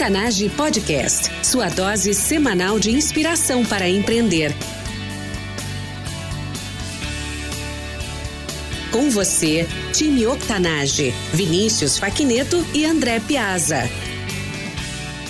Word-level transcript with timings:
Octanage 0.00 0.48
Podcast, 0.48 1.30
sua 1.44 1.68
dose 1.68 2.14
semanal 2.14 2.78
de 2.78 2.90
inspiração 2.90 3.66
para 3.66 3.86
empreender. 3.86 4.50
Com 8.90 9.10
você, 9.10 9.68
time 9.92 10.26
Octanage, 10.26 11.10
Vinícius 11.34 11.98
Faquineto 11.98 12.64
e 12.72 12.86
André 12.86 13.20
Piazza. 13.20 13.90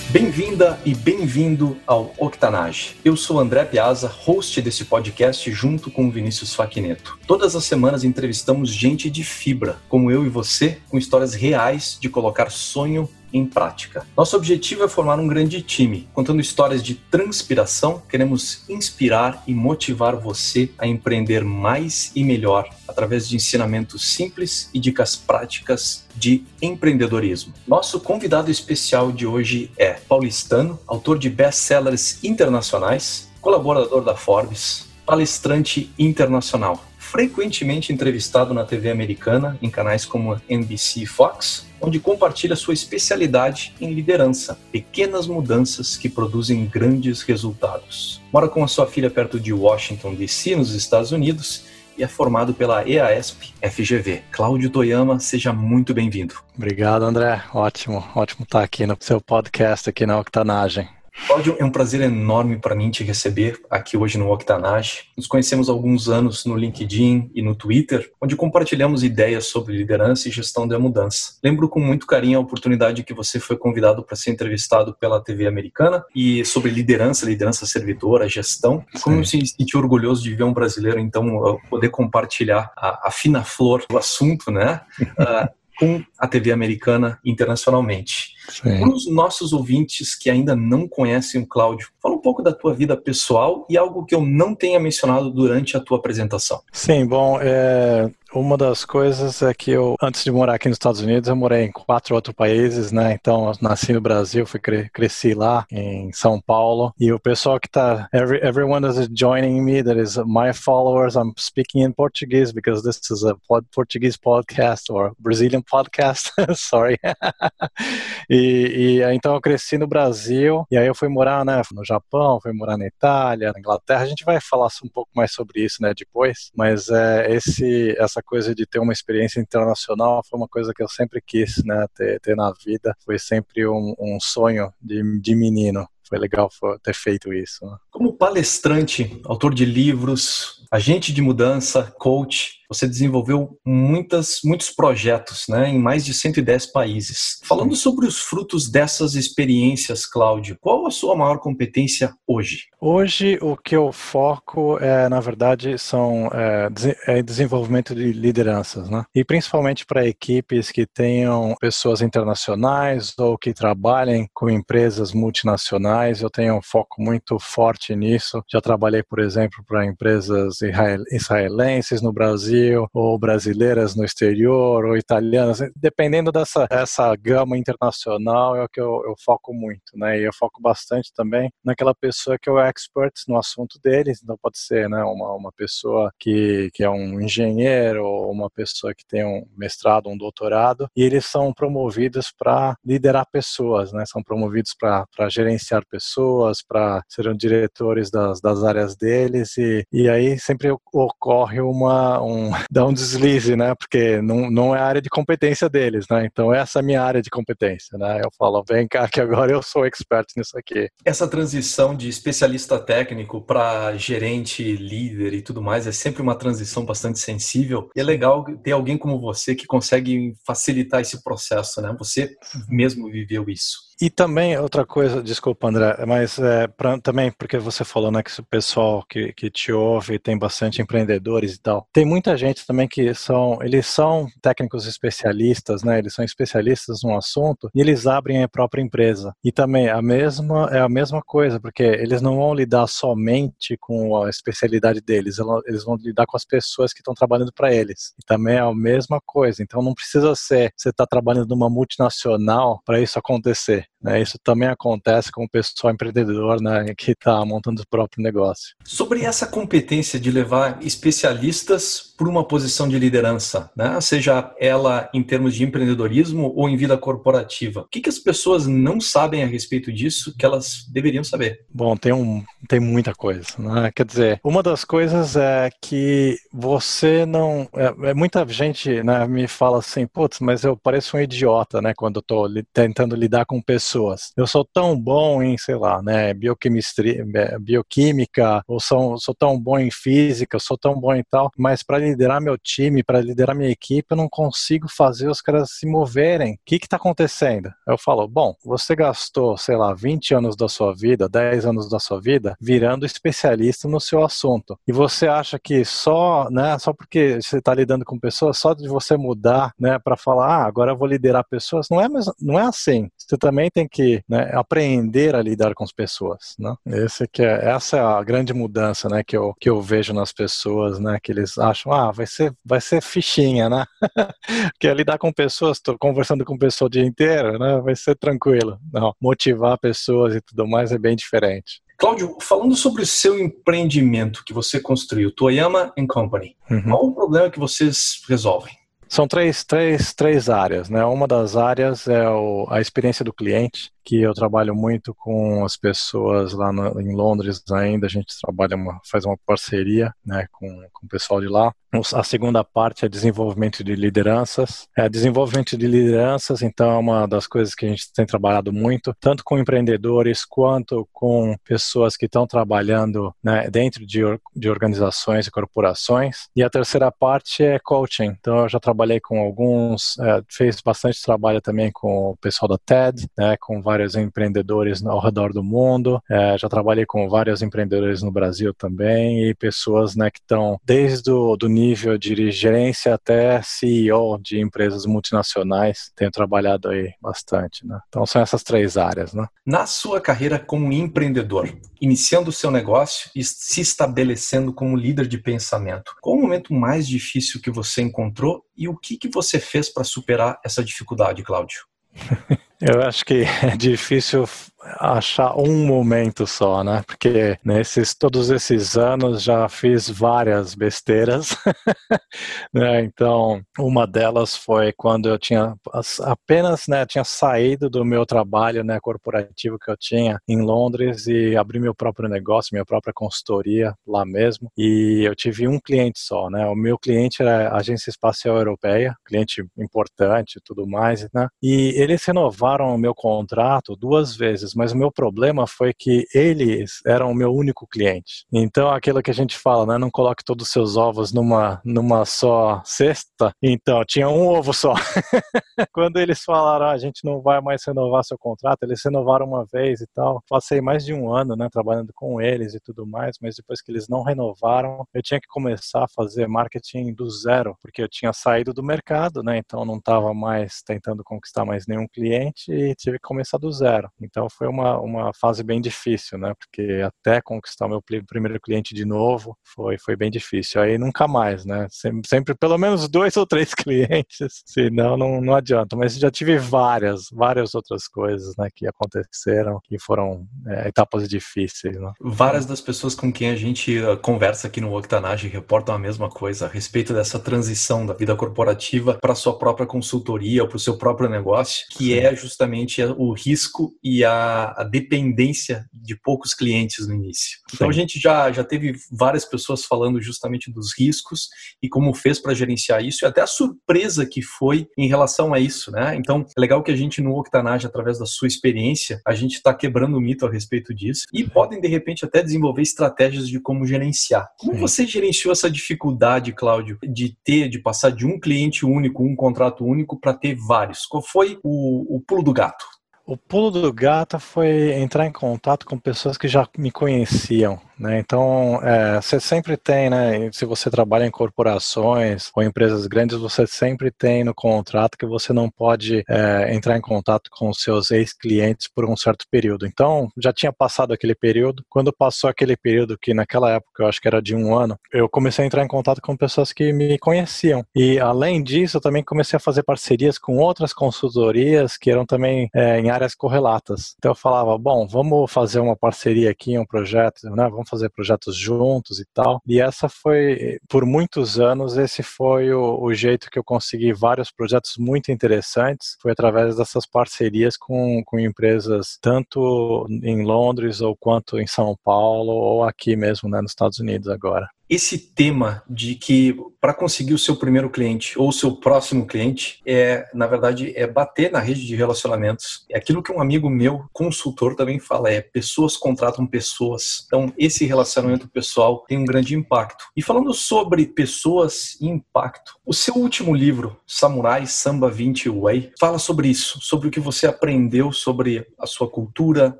Bem-vinda 0.09 0.79
e 0.85 0.95
bem-vindo 0.95 1.77
ao 1.85 2.13
Octanage. 2.17 2.95
Eu 3.03 3.17
sou 3.17 3.39
André 3.39 3.65
Piazza, 3.65 4.07
host 4.07 4.61
desse 4.61 4.85
podcast 4.85 5.51
junto 5.51 5.91
com 5.91 6.09
Vinícius 6.09 6.55
Faquineto. 6.55 7.19
Todas 7.27 7.57
as 7.57 7.65
semanas 7.65 8.05
entrevistamos 8.05 8.69
gente 8.69 9.09
de 9.09 9.23
fibra, 9.25 9.77
como 9.89 10.09
eu 10.09 10.25
e 10.25 10.29
você, 10.29 10.77
com 10.89 10.97
histórias 10.97 11.33
reais 11.33 11.97
de 11.99 12.07
colocar 12.07 12.49
sonho 12.49 13.09
em 13.33 13.45
prática. 13.45 14.05
Nosso 14.15 14.35
objetivo 14.35 14.83
é 14.83 14.87
formar 14.87 15.19
um 15.19 15.27
grande 15.27 15.61
time. 15.61 16.07
Contando 16.13 16.41
histórias 16.41 16.83
de 16.83 16.95
transpiração, 16.95 18.01
queremos 18.09 18.63
inspirar 18.69 19.43
e 19.47 19.53
motivar 19.53 20.15
você 20.15 20.69
a 20.77 20.87
empreender 20.87 21.43
mais 21.43 22.11
e 22.15 22.23
melhor 22.23 22.69
através 22.87 23.27
de 23.27 23.35
ensinamentos 23.35 24.13
simples 24.13 24.69
e 24.73 24.79
dicas 24.79 25.15
práticas 25.15 26.05
de 26.15 26.43
empreendedorismo. 26.61 27.53
Nosso 27.67 27.99
convidado 27.99 28.51
especial 28.51 29.11
de 29.11 29.25
hoje 29.25 29.71
é 29.77 29.93
paulistano, 29.93 30.79
autor 30.87 31.17
de 31.17 31.29
best-sellers 31.29 32.23
internacionais, 32.23 33.29
colaborador 33.39 34.03
da 34.03 34.15
Forbes, 34.15 34.87
palestrante 35.05 35.91
internacional, 35.97 36.83
frequentemente 37.11 37.91
entrevistado 37.91 38.53
na 38.53 38.63
TV 38.63 38.89
americana 38.89 39.57
em 39.61 39.69
canais 39.69 40.05
como 40.05 40.41
NBC 40.47 41.01
e 41.01 41.05
Fox, 41.05 41.67
onde 41.81 41.99
compartilha 41.99 42.55
sua 42.55 42.73
especialidade 42.73 43.73
em 43.81 43.93
liderança, 43.93 44.57
pequenas 44.71 45.27
mudanças 45.27 45.97
que 45.97 46.07
produzem 46.07 46.65
grandes 46.65 47.21
resultados. 47.21 48.21
Mora 48.31 48.47
com 48.47 48.63
a 48.63 48.67
sua 48.67 48.87
filha 48.87 49.09
perto 49.09 49.37
de 49.37 49.51
Washington, 49.51 50.15
D.C., 50.15 50.55
nos 50.55 50.73
Estados 50.73 51.11
Unidos, 51.11 51.65
e 51.97 52.03
é 52.03 52.07
formado 52.07 52.53
pela 52.53 52.87
EASP 52.87 53.53
FGV. 53.61 54.21
Cláudio 54.31 54.69
Toyama, 54.69 55.19
seja 55.19 55.51
muito 55.51 55.93
bem-vindo. 55.93 56.35
Obrigado, 56.55 57.03
André. 57.03 57.43
Ótimo, 57.53 58.07
ótimo 58.15 58.43
estar 58.43 58.63
aqui 58.63 58.87
no 58.87 58.95
seu 59.01 59.19
podcast 59.19 59.89
aqui 59.89 60.05
na 60.05 60.17
Octanagem. 60.17 60.87
Cláudio, 61.27 61.55
é 61.59 61.63
um 61.63 61.69
prazer 61.69 62.01
enorme 62.01 62.57
para 62.57 62.75
mim 62.75 62.89
te 62.89 63.03
receber 63.03 63.59
aqui 63.69 63.95
hoje 63.95 64.17
no 64.17 64.31
Octanage. 64.31 65.03
Nos 65.15 65.27
conhecemos 65.27 65.69
há 65.69 65.71
alguns 65.71 66.09
anos 66.09 66.45
no 66.45 66.55
LinkedIn 66.55 67.31
e 67.33 67.41
no 67.41 67.55
Twitter, 67.55 68.11
onde 68.21 68.35
compartilhamos 68.35 69.03
ideias 69.03 69.45
sobre 69.45 69.77
liderança 69.77 70.27
e 70.27 70.31
gestão 70.31 70.67
da 70.67 70.77
mudança. 70.77 71.35
Lembro 71.43 71.69
com 71.69 71.79
muito 71.79 72.05
carinho 72.05 72.37
a 72.37 72.41
oportunidade 72.41 73.03
que 73.03 73.13
você 73.13 73.39
foi 73.39 73.57
convidado 73.57 74.03
para 74.03 74.15
ser 74.15 74.31
entrevistado 74.31 74.95
pela 74.99 75.23
TV 75.23 75.47
americana 75.47 76.03
e 76.15 76.43
sobre 76.43 76.71
liderança, 76.71 77.25
liderança 77.25 77.65
servidora, 77.65 78.27
gestão. 78.27 78.83
Como 79.01 79.15
eu 79.15 79.19
me 79.19 79.25
senti 79.25 79.77
orgulhoso 79.77 80.23
de 80.23 80.35
ver 80.35 80.43
um 80.43 80.53
brasileiro, 80.53 80.99
então, 80.99 81.59
poder 81.69 81.89
compartilhar 81.89 82.71
a, 82.75 83.07
a 83.07 83.11
fina 83.11 83.43
flor 83.43 83.85
do 83.89 83.97
assunto, 83.97 84.51
né? 84.51 84.81
Uh, 84.99 85.49
com 85.81 86.03
a 86.19 86.27
TV 86.27 86.51
americana 86.51 87.19
internacionalmente. 87.25 88.30
Para 88.59 88.89
os 88.89 89.09
nossos 89.09 89.53
ouvintes 89.53 90.15
que 90.15 90.29
ainda 90.29 90.55
não 90.55 90.87
conhecem 90.87 91.41
o 91.41 91.47
Cláudio, 91.47 91.89
fala 92.01 92.15
um 92.15 92.21
pouco 92.21 92.41
da 92.41 92.51
tua 92.51 92.73
vida 92.73 92.97
pessoal 92.97 93.65
e 93.69 93.77
algo 93.77 94.05
que 94.05 94.13
eu 94.13 94.21
não 94.21 94.53
tenha 94.55 94.79
mencionado 94.79 95.29
durante 95.29 95.77
a 95.77 95.79
tua 95.79 95.97
apresentação. 95.97 96.61
Sim, 96.71 97.05
bom, 97.05 97.39
é, 97.41 98.09
uma 98.33 98.57
das 98.57 98.85
coisas 98.85 99.41
é 99.41 99.53
que 99.53 99.71
eu, 99.71 99.95
antes 100.01 100.23
de 100.23 100.31
morar 100.31 100.55
aqui 100.55 100.67
nos 100.67 100.75
Estados 100.75 101.01
Unidos, 101.01 101.27
eu 101.27 101.35
morei 101.35 101.65
em 101.65 101.71
quatro 101.71 102.15
outros 102.15 102.35
países, 102.35 102.91
né? 102.91 103.13
Então, 103.13 103.51
nasci 103.61 103.93
no 103.93 104.01
Brasil, 104.01 104.45
fui 104.45 104.59
cre 104.59 104.89
cresci 104.89 105.33
lá 105.33 105.65
em 105.71 106.11
São 106.13 106.39
Paulo. 106.39 106.93
E 106.99 107.11
o 107.11 107.19
pessoal 107.19 107.59
que 107.59 107.69
tá, 107.69 108.07
every, 108.13 108.39
everyone 108.41 108.87
is 108.87 109.09
joining 109.13 109.61
me, 109.63 109.83
that 109.83 109.99
is 109.99 110.17
my 110.25 110.53
followers, 110.53 111.15
I'm 111.15 111.33
speaking 111.37 111.83
in 111.83 111.91
Portuguese 111.91 112.53
because 112.53 112.83
this 112.83 112.99
is 113.11 113.23
a 113.23 113.35
pod, 113.47 113.65
Portuguese 113.73 114.17
podcast 114.17 114.91
or 114.91 115.13
Brazilian 115.19 115.61
podcast, 115.61 116.31
sorry. 116.55 116.97
e, 118.29 118.99
e 118.99 119.13
então 119.13 119.35
eu 119.35 119.41
cresci 119.41 119.77
no 119.77 119.87
Brasil 119.87 120.65
e 120.71 120.77
aí 120.77 120.87
eu 120.87 120.95
fui 120.95 121.09
morar, 121.09 121.43
né, 121.43 121.61
no 121.73 121.83
Japão, 121.83 122.39
fui 122.41 122.53
morar 122.53 122.77
na 122.77 122.87
Itália, 122.87 123.51
na 123.51 123.59
Inglaterra. 123.59 124.03
A 124.03 124.07
gente 124.07 124.23
vai 124.23 124.39
falar 124.39 124.67
um 124.83 124.89
pouco 124.89 125.11
mais 125.13 125.33
sobre 125.33 125.63
isso, 125.63 125.81
né, 125.81 125.93
depois. 125.95 126.51
Mas 126.55 126.89
é, 126.89 127.31
esse, 127.33 127.95
essa 127.99 128.20
coisa 128.21 128.53
de 128.53 128.65
ter 128.65 128.79
uma 128.79 128.93
experiência 128.93 129.39
internacional 129.39 130.21
foi 130.27 130.39
uma 130.39 130.47
coisa 130.47 130.73
que 130.73 130.83
eu 130.83 130.89
sempre 130.89 131.21
quis, 131.25 131.63
né, 131.63 131.85
ter, 131.95 132.19
ter 132.19 132.35
na 132.35 132.53
vida. 132.65 132.95
Foi 133.05 133.17
sempre 133.17 133.67
um, 133.67 133.93
um 133.99 134.19
sonho 134.19 134.71
de, 134.81 135.19
de 135.19 135.35
menino 135.35 135.87
foi 136.11 136.19
legal 136.19 136.49
ter 136.83 136.93
feito 136.93 137.33
isso. 137.33 137.65
Né. 137.65 137.77
Como 137.89 138.11
palestrante, 138.11 139.21
autor 139.23 139.53
de 139.53 139.63
livros, 139.63 140.60
agente 140.71 141.11
de 141.11 141.21
mudança, 141.21 141.93
coach, 141.99 142.61
você 142.71 142.87
desenvolveu 142.87 143.59
muitas, 143.65 144.39
muitos 144.45 144.69
projetos 144.69 145.43
né, 145.49 145.67
em 145.69 145.77
mais 145.77 146.05
de 146.05 146.13
110 146.13 146.67
países. 146.67 147.41
Falando 147.43 147.75
sobre 147.75 148.07
os 148.07 148.19
frutos 148.19 148.71
dessas 148.71 149.13
experiências, 149.15 150.05
Cláudio, 150.05 150.57
qual 150.61 150.87
a 150.87 150.91
sua 150.91 151.13
maior 151.13 151.39
competência 151.39 152.13
hoje? 152.25 152.67
Hoje, 152.79 153.37
o 153.41 153.57
que 153.57 153.75
eu 153.75 153.91
foco, 153.91 154.77
é, 154.79 155.09
na 155.09 155.19
verdade, 155.19 155.77
são 155.77 156.29
é, 156.33 156.69
é 157.07 157.21
desenvolvimento 157.21 157.93
de 157.93 158.13
lideranças, 158.13 158.89
né? 158.89 159.03
E 159.13 159.25
principalmente 159.25 159.85
para 159.85 160.07
equipes 160.07 160.71
que 160.71 160.85
tenham 160.85 161.53
pessoas 161.59 162.01
internacionais 162.01 163.13
ou 163.19 163.37
que 163.37 163.53
trabalhem 163.53 164.29
com 164.33 164.49
empresas 164.49 165.13
multinacionais. 165.13 166.21
Eu 166.21 166.29
tenho 166.29 166.55
um 166.55 166.61
foco 166.61 167.01
muito 167.01 167.37
forte 167.37 167.93
nisso. 167.95 168.41
Já 168.49 168.61
trabalhei, 168.61 169.03
por 169.03 169.19
exemplo, 169.19 169.61
para 169.67 169.85
empresas 169.85 170.60
israelenses 170.61 172.01
no 172.01 172.11
Brasil 172.11 172.87
ou 172.93 173.17
brasileiras 173.17 173.95
no 173.95 174.03
exterior, 174.03 174.85
ou 174.85 174.97
italianas, 174.97 175.59
dependendo 175.75 176.31
dessa 176.31 176.67
essa 176.69 177.15
gama 177.15 177.57
internacional 177.57 178.55
é 178.55 178.63
o 178.63 178.69
que 178.69 178.79
eu, 178.79 179.03
eu 179.05 179.15
foco 179.23 179.53
muito, 179.53 179.95
né? 179.95 180.19
E 180.19 180.23
eu 180.23 180.33
foco 180.33 180.61
bastante 180.61 181.11
também 181.13 181.51
naquela 181.63 181.93
pessoa 181.93 182.37
que 182.39 182.49
é 182.49 182.51
o 182.51 182.59
expert 182.59 183.13
no 183.27 183.37
assunto 183.37 183.79
deles, 183.83 184.21
então 184.23 184.37
pode 184.41 184.57
ser, 184.59 184.89
né, 184.89 185.03
uma, 185.03 185.33
uma 185.33 185.51
pessoa 185.51 186.11
que, 186.19 186.69
que 186.73 186.83
é 186.83 186.89
um 186.89 187.19
engenheiro, 187.21 188.05
ou 188.05 188.31
uma 188.31 188.49
pessoa 188.49 188.93
que 188.93 189.05
tem 189.05 189.23
um 189.25 189.45
mestrado, 189.57 190.09
um 190.09 190.17
doutorado, 190.17 190.87
e 190.95 191.03
eles 191.03 191.25
são 191.25 191.53
promovidos 191.53 192.31
para 192.37 192.75
liderar 192.85 193.25
pessoas, 193.31 193.91
né? 193.93 194.03
São 194.05 194.23
promovidos 194.23 194.75
para 194.77 195.29
gerenciar 195.29 195.83
pessoas, 195.89 196.61
para 196.61 197.03
serem 197.07 197.35
diretores 197.35 198.09
das, 198.09 198.41
das 198.41 198.63
áreas 198.63 198.95
deles, 198.95 199.57
e, 199.57 199.83
e 199.91 200.09
aí 200.09 200.39
sempre 200.51 200.69
ocorre 200.93 201.61
uma, 201.61 202.21
um, 202.21 202.51
dá 202.69 202.85
um 202.85 202.93
deslize, 202.93 203.55
né? 203.55 203.73
Porque 203.75 204.21
não, 204.21 204.51
não 204.51 204.75
é 204.75 204.79
a 204.79 204.85
área 204.85 205.01
de 205.01 205.09
competência 205.09 205.69
deles, 205.69 206.05
né? 206.09 206.25
Então 206.25 206.53
essa 206.53 206.79
é 206.79 206.81
a 206.81 206.83
minha 206.83 207.01
área 207.01 207.21
de 207.21 207.29
competência, 207.29 207.97
né? 207.97 208.21
Eu 208.23 208.29
falo, 208.37 208.63
vem 208.67 208.87
cá 208.87 209.07
que 209.07 209.21
agora 209.21 209.51
eu 209.51 209.61
sou 209.61 209.85
expert 209.85 210.27
nisso 210.35 210.57
aqui. 210.57 210.89
Essa 211.05 211.27
transição 211.27 211.95
de 211.95 212.09
especialista 212.09 212.77
técnico 212.79 213.41
para 213.41 213.95
gerente, 213.95 214.75
líder 214.75 215.33
e 215.33 215.41
tudo 215.41 215.61
mais 215.61 215.87
é 215.87 215.91
sempre 215.91 216.21
uma 216.21 216.35
transição 216.35 216.85
bastante 216.85 217.19
sensível 217.19 217.89
e 217.95 217.99
é 217.99 218.03
legal 218.03 218.43
ter 218.63 218.71
alguém 218.71 218.97
como 218.97 219.19
você 219.19 219.55
que 219.55 219.65
consegue 219.65 220.33
facilitar 220.45 221.01
esse 221.01 221.23
processo, 221.23 221.81
né? 221.81 221.95
Você 221.97 222.35
mesmo 222.67 223.09
viveu 223.09 223.45
isso. 223.47 223.90
E 224.01 224.09
também 224.09 224.57
outra 224.57 224.83
coisa, 224.83 225.21
desculpa 225.21 225.67
André, 225.67 226.03
mas 226.07 226.39
é, 226.39 226.65
pra, 226.65 226.99
também 226.99 227.31
porque 227.31 227.59
você 227.59 227.83
falou 227.83 228.11
né, 228.11 228.23
que 228.23 228.39
o 228.39 228.43
pessoal 228.43 229.05
que, 229.07 229.31
que 229.31 229.51
te 229.51 229.71
ouve 229.71 230.17
tem 230.17 230.35
bastante 230.35 230.81
empreendedores 230.81 231.53
e 231.53 231.61
tal. 231.61 231.87
Tem 231.93 232.03
muita 232.03 232.35
gente 232.35 232.65
também 232.65 232.87
que 232.87 233.13
são, 233.13 233.59
eles 233.61 233.85
são 233.85 234.27
técnicos 234.41 234.87
especialistas, 234.87 235.83
né? 235.83 235.99
Eles 235.99 236.15
são 236.15 236.25
especialistas 236.25 237.03
num 237.03 237.15
assunto 237.15 237.69
e 237.75 237.79
eles 237.79 238.07
abrem 238.07 238.41
a 238.41 238.49
própria 238.49 238.81
empresa. 238.81 239.35
E 239.43 239.51
também 239.51 239.87
a 239.87 240.01
mesma 240.01 240.67
é 240.71 240.79
a 240.79 240.89
mesma 240.89 241.21
coisa, 241.21 241.59
porque 241.59 241.83
eles 241.83 242.23
não 242.23 242.37
vão 242.37 242.55
lidar 242.55 242.87
somente 242.87 243.77
com 243.79 244.23
a 244.23 244.31
especialidade 244.31 244.99
deles, 244.99 245.37
eles 245.67 245.83
vão 245.83 245.95
lidar 245.97 246.25
com 246.25 246.35
as 246.35 246.43
pessoas 246.43 246.91
que 246.91 247.01
estão 247.01 247.13
trabalhando 247.13 247.53
para 247.53 247.71
eles. 247.71 248.15
E 248.19 248.25
também 248.25 248.55
é 248.55 248.61
a 248.61 248.73
mesma 248.73 249.21
coisa. 249.23 249.61
Então 249.61 249.83
não 249.83 249.93
precisa 249.93 250.33
ser 250.33 250.73
você 250.75 250.89
está 250.89 251.05
trabalhando 251.05 251.49
numa 251.49 251.69
multinacional 251.69 252.81
para 252.83 252.99
isso 252.99 253.19
acontecer. 253.19 253.90
Né? 254.01 254.21
Isso 254.21 254.37
também 254.43 254.67
acontece 254.67 255.31
com 255.31 255.43
o 255.43 255.49
pessoal 255.49 255.93
empreendedor 255.93 256.61
né, 256.61 256.93
que 256.97 257.11
está 257.11 257.43
montando 257.45 257.81
o 257.81 257.87
próprio 257.87 258.23
negócio. 258.23 258.75
Sobre 258.83 259.23
essa 259.23 259.45
competência 259.45 260.19
de 260.19 260.31
levar 260.31 260.79
especialistas 260.81 262.10
por 262.21 262.27
uma 262.27 262.47
posição 262.47 262.87
de 262.87 262.99
liderança, 262.99 263.71
né? 263.75 263.99
seja 263.99 264.53
ela 264.59 265.09
em 265.11 265.23
termos 265.23 265.55
de 265.55 265.63
empreendedorismo 265.63 266.53
ou 266.55 266.69
em 266.69 266.77
vida 266.77 266.95
corporativa? 266.95 267.81
O 267.81 267.87
que, 267.87 267.99
que 267.99 268.09
as 268.09 268.19
pessoas 268.19 268.67
não 268.67 269.01
sabem 269.01 269.41
a 269.41 269.47
respeito 269.47 269.91
disso 269.91 270.31
que 270.37 270.45
elas 270.45 270.85
deveriam 270.93 271.23
saber? 271.23 271.65
Bom, 271.73 271.97
tem, 271.97 272.13
um, 272.13 272.43
tem 272.67 272.79
muita 272.79 273.15
coisa. 273.15 273.47
Né? 273.57 273.91
Quer 273.95 274.05
dizer, 274.05 274.39
uma 274.43 274.61
das 274.61 274.85
coisas 274.85 275.35
é 275.35 275.71
que 275.81 276.37
você 276.53 277.25
não. 277.25 277.67
É, 277.75 278.09
é 278.09 278.13
muita 278.13 278.47
gente 278.47 279.01
né, 279.01 279.25
me 279.25 279.47
fala 279.47 279.79
assim, 279.79 280.05
putz, 280.05 280.39
mas 280.41 280.63
eu 280.63 280.77
pareço 280.77 281.17
um 281.17 281.21
idiota 281.21 281.81
né, 281.81 281.91
quando 281.97 282.19
estou 282.19 282.45
li, 282.45 282.63
tentando 282.71 283.15
lidar 283.15 283.45
com 283.45 283.59
pessoas. 283.59 284.31
Eu 284.37 284.45
sou 284.45 284.63
tão 284.63 284.95
bom 284.95 285.41
em, 285.41 285.57
sei 285.57 285.73
lá, 285.73 286.03
né, 286.03 286.35
bioquímica, 286.35 287.57
bioquímica 287.59 288.63
ou 288.67 288.79
sou, 288.79 289.17
sou 289.17 289.33
tão 289.33 289.59
bom 289.59 289.79
em 289.79 289.89
física, 289.89 290.59
sou 290.59 290.77
tão 290.77 290.99
bom 290.99 291.15
em 291.15 291.23
tal, 291.27 291.49
mas 291.57 291.81
para 291.81 292.10
liderar 292.11 292.41
meu 292.41 292.57
time, 292.57 293.03
para 293.03 293.21
liderar 293.21 293.55
minha 293.55 293.69
equipe, 293.69 294.07
eu 294.11 294.17
não 294.17 294.29
consigo 294.29 294.87
fazer 294.89 295.29
os 295.29 295.41
caras 295.41 295.71
se 295.71 295.85
moverem. 295.85 296.53
O 296.53 296.57
que 296.65 296.75
está 296.75 296.97
acontecendo? 296.97 297.71
Eu 297.87 297.97
falo, 297.97 298.27
bom, 298.27 298.55
você 298.63 298.95
gastou, 298.95 299.57
sei 299.57 299.75
lá, 299.75 299.93
20 299.93 300.33
anos 300.35 300.55
da 300.55 300.67
sua 300.67 300.93
vida, 300.93 301.27
10 301.27 301.65
anos 301.65 301.89
da 301.89 301.99
sua 301.99 302.19
vida, 302.19 302.55
virando 302.59 303.05
especialista 303.05 303.87
no 303.87 303.99
seu 303.99 304.23
assunto. 304.23 304.77
E 304.87 304.91
você 304.91 305.27
acha 305.27 305.59
que 305.59 305.83
só, 305.83 306.49
né, 306.49 306.77
só 306.79 306.93
porque 306.93 307.39
você 307.41 307.57
está 307.57 307.73
lidando 307.73 308.05
com 308.05 308.19
pessoas, 308.19 308.57
só 308.57 308.73
de 308.73 308.87
você 308.87 309.17
mudar, 309.17 309.73
né, 309.79 309.97
para 309.99 310.15
falar, 310.15 310.47
ah, 310.47 310.65
agora 310.65 310.91
eu 310.91 310.97
vou 310.97 311.07
liderar 311.07 311.45
pessoas, 311.49 311.87
não 311.89 312.01
é, 312.01 312.07
não 312.39 312.59
é 312.59 312.63
assim. 312.63 313.09
Você 313.17 313.37
também 313.37 313.69
tem 313.69 313.87
que 313.87 314.23
né, 314.27 314.51
aprender 314.53 315.35
a 315.35 315.41
lidar 315.41 315.73
com 315.73 315.83
as 315.83 315.91
pessoas, 315.91 316.55
né? 316.59 316.75
Esse 316.85 317.27
que 317.27 317.41
é, 317.41 317.69
essa 317.69 317.97
é 317.97 317.99
a 317.99 318.23
grande 318.23 318.53
mudança, 318.53 319.07
né, 319.09 319.23
que 319.23 319.35
eu, 319.35 319.55
que 319.59 319.69
eu 319.69 319.81
vejo 319.81 320.13
nas 320.13 320.31
pessoas, 320.31 320.99
né, 320.99 321.17
que 321.21 321.31
eles 321.31 321.57
acham, 321.57 321.91
ah, 321.91 322.00
vai 322.09 322.25
ser, 322.25 322.53
vai 322.65 322.79
ser 322.79 323.01
fichinha, 323.01 323.69
né? 323.69 323.85
Porque 324.73 324.87
é 324.87 324.93
lidar 324.93 325.17
com 325.17 325.31
pessoas, 325.31 325.77
estou 325.77 325.97
conversando 325.99 326.45
com 326.45 326.57
pessoa 326.57 326.87
o 326.87 326.89
dia 326.89 327.05
inteiro, 327.05 327.59
né, 327.59 327.81
vai 327.83 327.95
ser 327.95 328.15
tranquilo. 328.15 328.79
Não, 328.91 329.13
motivar 329.21 329.77
pessoas 329.77 330.33
e 330.33 330.41
tudo 330.41 330.65
mais 330.67 330.91
é 330.91 330.97
bem 330.97 331.15
diferente. 331.15 331.81
Cláudio, 331.97 332.35
falando 332.41 332.75
sobre 332.75 333.03
o 333.03 333.05
seu 333.05 333.39
empreendimento 333.39 334.43
que 334.43 334.53
você 334.53 334.79
construiu, 334.79 335.31
Toyama 335.31 335.93
Company, 336.09 336.55
uhum. 336.67 336.81
qual 336.83 337.05
o 337.05 337.13
problema 337.13 337.49
que 337.51 337.59
vocês 337.59 338.23
resolvem? 338.27 338.73
São 339.07 339.27
três, 339.27 339.63
três, 339.63 340.13
três 340.13 340.49
áreas, 340.49 340.89
né? 340.89 341.03
Uma 341.03 341.27
das 341.27 341.57
áreas 341.57 342.07
é 342.07 342.27
o, 342.29 342.65
a 342.69 342.79
experiência 342.79 343.25
do 343.25 343.33
cliente, 343.33 343.91
que 344.03 344.21
eu 344.21 344.33
trabalho 344.33 344.75
muito 344.75 345.13
com 345.13 345.63
as 345.63 345.77
pessoas 345.77 346.53
lá 346.53 346.71
no, 346.71 346.99
em 346.99 347.15
Londres 347.15 347.63
ainda, 347.71 348.07
a 348.07 348.09
gente 348.09 348.33
trabalha 348.41 348.75
uma, 348.75 348.99
faz 349.09 349.25
uma 349.25 349.37
parceria 349.45 350.13
né, 350.25 350.47
com, 350.51 350.67
com 350.91 351.05
o 351.05 351.09
pessoal 351.09 351.41
de 351.41 351.47
lá. 351.47 351.73
A 352.13 352.23
segunda 352.23 352.63
parte 352.63 353.05
é 353.05 353.09
desenvolvimento 353.09 353.83
de 353.83 353.95
lideranças. 353.95 354.87
É, 354.97 355.09
desenvolvimento 355.09 355.77
de 355.77 355.87
lideranças, 355.87 356.61
então, 356.61 356.89
é 356.89 356.97
uma 356.97 357.27
das 357.27 357.45
coisas 357.45 357.75
que 357.75 357.85
a 357.85 357.89
gente 357.89 358.13
tem 358.13 358.25
trabalhado 358.25 358.71
muito, 358.71 359.13
tanto 359.19 359.43
com 359.43 359.59
empreendedores 359.59 360.45
quanto 360.45 361.05
com 361.11 361.53
pessoas 361.65 362.15
que 362.15 362.27
estão 362.27 362.47
trabalhando 362.47 363.35
né, 363.43 363.69
dentro 363.69 364.05
de, 364.05 364.21
de 364.55 364.69
organizações 364.69 365.47
e 365.47 365.51
corporações. 365.51 366.47
E 366.55 366.63
a 366.63 366.69
terceira 366.69 367.11
parte 367.11 367.61
é 367.61 367.77
coaching. 367.77 368.37
Então, 368.39 368.59
eu 368.59 368.69
já 368.69 368.79
trabalhei 368.79 369.19
com 369.19 369.41
alguns, 369.41 370.17
é, 370.19 370.41
fez 370.49 370.79
bastante 370.79 371.21
trabalho 371.21 371.59
também 371.59 371.91
com 371.91 372.29
o 372.29 372.37
pessoal 372.37 372.69
da 372.69 372.77
TED, 372.77 373.27
né, 373.37 373.57
com 373.59 373.81
vários 373.91 374.15
empreendedores 374.15 375.05
ao 375.05 375.19
redor 375.19 375.51
do 375.51 375.61
mundo. 375.61 376.21
É, 376.29 376.57
já 376.57 376.69
trabalhei 376.69 377.05
com 377.05 377.27
vários 377.27 377.61
empreendedores 377.61 378.23
no 378.23 378.31
Brasil 378.31 378.73
também 378.73 379.49
e 379.49 379.53
pessoas 379.53 380.15
né, 380.15 380.31
que 380.31 380.39
estão 380.39 380.79
desde 380.85 381.29
o 381.29 381.57
do 381.57 381.67
nível 381.67 382.17
de 382.17 382.51
gerência 382.51 383.13
até 383.13 383.61
CEO 383.61 384.39
de 384.41 384.61
empresas 384.61 385.05
multinacionais. 385.05 386.11
Tenho 386.15 386.31
trabalhado 386.31 386.89
aí 386.89 387.11
bastante. 387.21 387.85
Né? 387.85 387.99
Então 388.07 388.25
são 388.25 388.41
essas 388.41 388.63
três 388.63 388.95
áreas. 388.95 389.33
Né? 389.33 389.45
Na 389.65 389.85
sua 389.85 390.21
carreira 390.21 390.57
como 390.57 390.93
empreendedor, 390.93 391.69
iniciando 391.99 392.49
o 392.49 392.53
seu 392.53 392.71
negócio 392.71 393.29
e 393.35 393.43
se 393.43 393.81
estabelecendo 393.81 394.73
como 394.73 394.95
líder 394.95 395.27
de 395.27 395.37
pensamento, 395.37 396.15
qual 396.21 396.37
o 396.37 396.41
momento 396.41 396.73
mais 396.73 397.05
difícil 397.05 397.61
que 397.61 397.69
você 397.69 398.01
encontrou 398.01 398.63
e 398.77 398.87
o 398.87 398.95
que, 398.95 399.17
que 399.17 399.29
você 399.29 399.59
fez 399.59 399.91
para 399.91 400.05
superar 400.05 400.59
essa 400.63 400.81
dificuldade, 400.81 401.43
Cláudio? 401.43 401.81
Eu 402.81 403.03
acho 403.03 403.23
que 403.23 403.43
é 403.61 403.77
difícil 403.77 404.45
achar 404.83 405.55
um 405.57 405.85
momento 405.85 406.47
só, 406.47 406.83
né? 406.83 407.03
Porque 407.05 407.57
nesses 407.63 408.15
todos 408.15 408.49
esses 408.49 408.97
anos 408.97 409.43
já 409.43 409.67
fiz 409.69 410.09
várias 410.09 410.75
besteiras, 410.75 411.55
né? 412.73 413.01
Então, 413.01 413.61
uma 413.77 414.07
delas 414.07 414.55
foi 414.55 414.91
quando 414.93 415.29
eu 415.29 415.37
tinha 415.37 415.75
apenas, 416.21 416.87
né, 416.87 417.05
tinha 417.05 417.23
saído 417.23 417.89
do 417.89 418.03
meu 418.05 418.25
trabalho, 418.25 418.83
né, 418.83 418.99
corporativo 419.01 419.77
que 419.79 419.91
eu 419.91 419.97
tinha 419.97 420.39
em 420.47 420.61
Londres 420.61 421.27
e 421.27 421.55
abri 421.55 421.79
meu 421.79 421.93
próprio 421.93 422.29
negócio, 422.29 422.69
minha 422.73 422.85
própria 422.85 423.13
consultoria 423.13 423.93
lá 424.05 424.25
mesmo. 424.25 424.71
E 424.77 425.23
eu 425.25 425.35
tive 425.35 425.67
um 425.67 425.79
cliente 425.79 426.19
só, 426.19 426.49
né? 426.49 426.65
O 426.67 426.75
meu 426.75 426.97
cliente 426.97 427.41
era 427.41 427.69
a 427.69 427.77
Agência 427.77 428.09
Espacial 428.09 428.57
Europeia, 428.57 429.15
cliente 429.25 429.63
importante 429.77 430.57
e 430.57 430.61
tudo 430.63 430.87
mais, 430.87 431.27
né? 431.33 431.47
E 431.61 431.93
eles 431.97 432.23
renovaram 432.25 432.93
o 432.93 432.97
meu 432.97 433.13
contrato 433.13 433.95
duas 433.95 434.35
vezes 434.35 434.70
mas 434.75 434.91
o 434.91 434.97
meu 434.97 435.11
problema 435.11 435.67
foi 435.67 435.93
que 435.93 436.25
eles 436.33 436.99
eram 437.05 437.31
o 437.31 437.35
meu 437.35 437.53
único 437.53 437.87
cliente. 437.87 438.45
Então, 438.51 438.89
aquilo 438.89 439.21
que 439.21 439.31
a 439.31 439.33
gente 439.33 439.57
fala, 439.57 439.85
né, 439.85 439.97
não 439.97 440.09
coloque 440.09 440.43
todos 440.43 440.67
os 440.67 440.71
seus 440.71 440.97
ovos 440.97 441.31
numa, 441.33 441.81
numa 441.83 442.25
só 442.25 442.81
cesta. 442.85 443.53
Então, 443.61 444.03
tinha 444.05 444.29
um 444.29 444.47
ovo 444.47 444.73
só. 444.73 444.93
Quando 445.93 446.17
eles 446.17 446.43
falaram, 446.43 446.85
ah, 446.85 446.91
a 446.91 446.97
gente 446.97 447.23
não 447.23 447.41
vai 447.41 447.61
mais 447.61 447.83
renovar 447.85 448.23
seu 448.23 448.37
contrato, 448.37 448.83
eles 448.83 449.01
renovaram 449.03 449.45
uma 449.45 449.65
vez 449.71 450.01
e 450.01 450.07
tal. 450.13 450.43
Passei 450.49 450.81
mais 450.81 451.05
de 451.05 451.13
um 451.13 451.33
ano, 451.33 451.55
né, 451.55 451.67
trabalhando 451.71 452.11
com 452.13 452.41
eles 452.41 452.73
e 452.73 452.79
tudo 452.79 453.05
mais, 453.05 453.37
mas 453.41 453.55
depois 453.55 453.81
que 453.81 453.91
eles 453.91 454.07
não 454.07 454.23
renovaram, 454.23 455.05
eu 455.13 455.21
tinha 455.21 455.39
que 455.39 455.47
começar 455.47 456.03
a 456.03 456.07
fazer 456.07 456.47
marketing 456.47 457.13
do 457.13 457.29
zero, 457.29 457.75
porque 457.81 458.01
eu 458.01 458.09
tinha 458.09 458.33
saído 458.33 458.73
do 458.73 458.83
mercado, 458.83 459.43
né, 459.43 459.57
então 459.57 459.85
não 459.85 459.97
estava 459.97 460.33
mais 460.33 460.81
tentando 460.83 461.23
conquistar 461.23 461.65
mais 461.65 461.85
nenhum 461.87 462.07
cliente 462.07 462.71
e 462.71 462.95
tive 462.95 463.17
que 463.17 463.27
começar 463.27 463.57
do 463.57 463.71
zero. 463.71 464.09
Então, 464.21 464.47
foi 464.61 464.67
uma, 464.67 464.99
uma 464.99 465.31
fase 465.33 465.63
bem 465.63 465.81
difícil, 465.81 466.37
né? 466.37 466.53
Porque 466.53 467.01
até 467.01 467.41
conquistar 467.41 467.87
o 467.87 467.89
meu 467.89 468.03
primeiro 468.27 468.61
cliente 468.61 468.93
de 468.93 469.03
novo 469.05 469.57
foi, 469.63 469.97
foi 469.97 470.15
bem 470.15 470.29
difícil. 470.29 470.79
Aí 470.79 470.99
nunca 470.99 471.27
mais, 471.27 471.65
né? 471.65 471.87
Sempre, 471.89 472.29
sempre 472.29 472.53
pelo 472.55 472.77
menos 472.77 473.09
dois 473.09 473.35
ou 473.37 473.47
três 473.47 473.73
clientes, 473.73 474.61
senão 474.67 475.17
não, 475.17 475.41
não 475.41 475.55
adianta. 475.55 475.95
Mas 475.95 476.15
já 476.15 476.29
tive 476.29 476.59
várias, 476.59 477.23
várias 477.31 477.73
outras 477.73 478.07
coisas, 478.07 478.53
né? 478.55 478.67
Que 478.75 478.87
aconteceram, 478.87 479.79
que 479.83 479.97
foram 479.97 480.45
é, 480.67 480.89
etapas 480.89 481.27
difíceis, 481.27 481.99
né? 481.99 482.11
Várias 482.21 482.67
das 482.67 482.81
pessoas 482.81 483.15
com 483.15 483.33
quem 483.33 483.49
a 483.49 483.55
gente 483.55 483.97
uh, 483.97 484.15
conversa 484.15 484.67
aqui 484.67 484.79
no 484.79 484.95
Octanage 484.95 485.47
reportam 485.47 485.95
a 485.95 485.99
mesma 485.99 486.29
coisa 486.29 486.67
a 486.67 486.69
respeito 486.69 487.15
dessa 487.15 487.39
transição 487.39 488.05
da 488.05 488.13
vida 488.13 488.35
corporativa 488.35 489.17
para 489.19 489.33
sua 489.33 489.57
própria 489.57 489.87
consultoria 489.87 490.61
ou 490.61 490.69
para 490.69 490.77
o 490.77 490.79
seu 490.79 490.99
próprio 490.99 491.27
negócio, 491.27 491.87
que 491.89 492.15
é 492.19 492.35
justamente 492.35 493.01
o 493.17 493.33
risco 493.33 493.91
e 494.03 494.23
a 494.23 494.50
a, 494.51 494.83
dependência 494.83 495.85
de 495.93 496.15
poucos 496.15 496.53
clientes 496.53 497.07
no 497.07 497.15
início. 497.15 497.59
Então 497.73 497.89
a 497.89 497.93
gente 497.93 498.19
já, 498.19 498.51
já 498.51 498.63
teve 498.63 498.93
várias 499.11 499.45
pessoas 499.45 499.85
falando 499.85 500.21
justamente 500.21 500.71
dos 500.71 500.97
riscos 500.97 501.47
e 501.81 501.89
como 501.89 502.13
fez 502.13 502.39
para 502.39 502.53
gerenciar 502.53 503.03
isso 503.03 503.23
e 503.23 503.27
até 503.27 503.41
a 503.41 503.47
surpresa 503.47 504.25
que 504.25 504.41
foi 504.41 504.87
em 504.97 505.07
relação 505.07 505.53
a 505.53 505.59
isso, 505.59 505.91
né? 505.91 506.15
Então 506.15 506.45
é 506.57 506.59
legal 506.59 506.83
que 506.83 506.91
a 506.91 506.95
gente 506.95 507.21
no 507.21 507.37
Octanage, 507.37 507.87
através 507.87 508.19
da 508.19 508.25
sua 508.25 508.47
experiência, 508.47 509.21
a 509.25 509.33
gente 509.33 509.55
está 509.55 509.73
quebrando 509.73 510.17
o 510.17 510.21
mito 510.21 510.45
a 510.45 510.51
respeito 510.51 510.93
disso 510.93 511.23
e 511.33 511.43
podem 511.43 511.79
de 511.79 511.87
repente 511.87 512.25
até 512.25 512.43
desenvolver 512.43 512.81
estratégias 512.81 513.47
de 513.47 513.59
como 513.59 513.85
gerenciar. 513.85 514.47
Como 514.57 514.73
Sim. 514.73 514.79
você 514.79 515.07
gerenciou 515.07 515.51
essa 515.51 515.69
dificuldade, 515.69 516.53
Cláudio, 516.53 516.97
de 517.03 517.35
ter, 517.43 517.69
de 517.69 517.79
passar 517.79 518.11
de 518.11 518.25
um 518.25 518.39
cliente 518.39 518.85
único, 518.85 519.23
um 519.23 519.35
contrato 519.35 519.85
único 519.85 520.19
para 520.19 520.33
ter 520.33 520.55
vários? 520.55 521.05
Qual 521.05 521.23
foi 521.23 521.59
o, 521.63 522.17
o 522.17 522.21
pulo 522.21 522.43
do 522.43 522.53
gato? 522.53 522.85
O 523.31 523.37
pulo 523.37 523.71
do 523.71 523.93
gato 523.93 524.37
foi 524.37 524.91
entrar 524.91 525.25
em 525.25 525.31
contato 525.31 525.85
com 525.85 525.97
pessoas 525.97 526.37
que 526.37 526.49
já 526.49 526.67
me 526.77 526.91
conheciam, 526.91 527.79
né? 528.01 528.19
Então, 528.19 528.79
é, 528.83 529.21
você 529.21 529.39
sempre 529.39 529.77
tem, 529.77 530.09
né, 530.09 530.49
se 530.51 530.65
você 530.65 530.89
trabalha 530.89 531.25
em 531.25 531.31
corporações 531.31 532.49
ou 532.55 532.63
empresas 532.63 533.05
grandes, 533.05 533.37
você 533.37 533.67
sempre 533.67 534.11
tem 534.11 534.43
no 534.43 534.53
contrato 534.53 535.17
que 535.17 535.25
você 535.25 535.53
não 535.53 535.69
pode 535.69 536.23
é, 536.27 536.73
entrar 536.73 536.97
em 536.97 537.01
contato 537.01 537.49
com 537.51 537.71
seus 537.73 538.09
ex-clientes 538.09 538.87
por 538.93 539.05
um 539.05 539.15
certo 539.15 539.45
período. 539.51 539.85
Então, 539.85 540.29
já 540.41 540.51
tinha 540.51 540.73
passado 540.73 541.13
aquele 541.13 541.35
período. 541.35 541.83
Quando 541.87 542.11
passou 542.11 542.49
aquele 542.49 542.75
período, 542.75 543.17
que 543.21 543.33
naquela 543.33 543.71
época 543.71 544.03
eu 544.03 544.07
acho 544.07 544.19
que 544.19 544.27
era 544.27 544.41
de 544.41 544.55
um 544.55 544.75
ano, 544.75 544.97
eu 545.13 545.29
comecei 545.29 545.63
a 545.63 545.67
entrar 545.67 545.83
em 545.83 545.87
contato 545.87 546.21
com 546.21 546.35
pessoas 546.35 546.73
que 546.73 546.91
me 546.91 547.19
conheciam. 547.19 547.85
E, 547.95 548.19
além 548.19 548.63
disso, 548.63 548.97
eu 548.97 549.01
também 549.01 549.23
comecei 549.23 549.57
a 549.57 549.59
fazer 549.59 549.83
parcerias 549.83 550.39
com 550.39 550.57
outras 550.57 550.93
consultorias 550.93 551.97
que 551.97 552.09
eram 552.09 552.25
também 552.25 552.67
é, 552.73 552.99
em 552.99 553.11
áreas 553.11 553.35
correlatas. 553.35 554.15
Então, 554.17 554.31
eu 554.31 554.35
falava, 554.35 554.75
bom, 554.77 555.07
vamos 555.07 555.51
fazer 555.51 555.79
uma 555.79 555.95
parceria 555.95 556.49
aqui, 556.49 556.77
um 556.79 556.85
projeto, 556.85 557.43
né? 557.51 557.69
Vamos 557.69 557.90
fazer 557.91 558.09
projetos 558.09 558.55
juntos 558.55 559.19
e 559.19 559.25
tal. 559.33 559.61
E 559.67 559.81
essa 559.81 560.07
foi, 560.09 560.79
por 560.89 561.05
muitos 561.05 561.59
anos, 561.59 561.97
esse 561.97 562.23
foi 562.23 562.73
o, 562.73 562.99
o 563.01 563.13
jeito 563.13 563.49
que 563.51 563.59
eu 563.59 563.63
consegui 563.63 564.13
vários 564.13 564.51
projetos 564.51 564.93
muito 564.97 565.31
interessantes. 565.31 566.15
Foi 566.21 566.31
através 566.31 566.77
dessas 566.77 567.05
parcerias 567.05 567.77
com, 567.77 568.23
com 568.25 568.39
empresas 568.39 569.17
tanto 569.21 570.07
em 570.23 570.43
Londres 570.43 571.01
ou 571.01 571.15
quanto 571.15 571.59
em 571.59 571.67
São 571.67 571.95
Paulo 572.03 572.53
ou 572.53 572.83
aqui 572.83 573.15
mesmo, 573.15 573.49
né, 573.49 573.61
nos 573.61 573.71
Estados 573.71 573.99
Unidos 573.99 574.27
agora 574.27 574.67
esse 574.91 575.17
tema 575.17 575.81
de 575.89 576.15
que 576.15 576.53
para 576.81 576.93
conseguir 576.93 577.33
o 577.33 577.37
seu 577.37 577.55
primeiro 577.55 577.89
cliente 577.89 578.37
ou 578.37 578.49
o 578.49 578.51
seu 578.51 578.75
próximo 578.75 579.25
cliente 579.25 579.79
é, 579.85 580.27
na 580.33 580.47
verdade, 580.47 580.91
é 580.97 581.07
bater 581.07 581.49
na 581.49 581.59
rede 581.59 581.87
de 581.87 581.95
relacionamentos. 581.95 582.85
É 582.89 582.97
aquilo 582.97 583.23
que 583.23 583.31
um 583.31 583.39
amigo 583.39 583.69
meu, 583.69 584.03
consultor, 584.11 584.75
também 584.75 584.99
fala, 584.99 585.31
é 585.31 585.39
pessoas 585.39 585.95
contratam 585.95 586.45
pessoas. 586.45 587.23
Então, 587.27 587.53
esse 587.57 587.85
relacionamento 587.85 588.49
pessoal 588.49 589.05
tem 589.07 589.17
um 589.17 589.23
grande 589.23 589.55
impacto. 589.55 590.05
E 590.13 590.21
falando 590.21 590.53
sobre 590.53 591.05
pessoas 591.05 591.97
e 592.01 592.07
impacto, 592.07 592.73
o 592.85 592.93
seu 592.93 593.15
último 593.15 593.55
livro, 593.55 593.95
Samurai 594.05 594.65
Samba 594.65 595.09
20 595.09 595.47
Way, 595.49 595.93
fala 595.97 596.19
sobre 596.19 596.49
isso, 596.49 596.79
sobre 596.81 597.07
o 597.07 597.11
que 597.11 597.19
você 597.19 597.47
aprendeu 597.47 598.11
sobre 598.11 598.67
a 598.77 598.85
sua 598.85 599.07
cultura, 599.07 599.79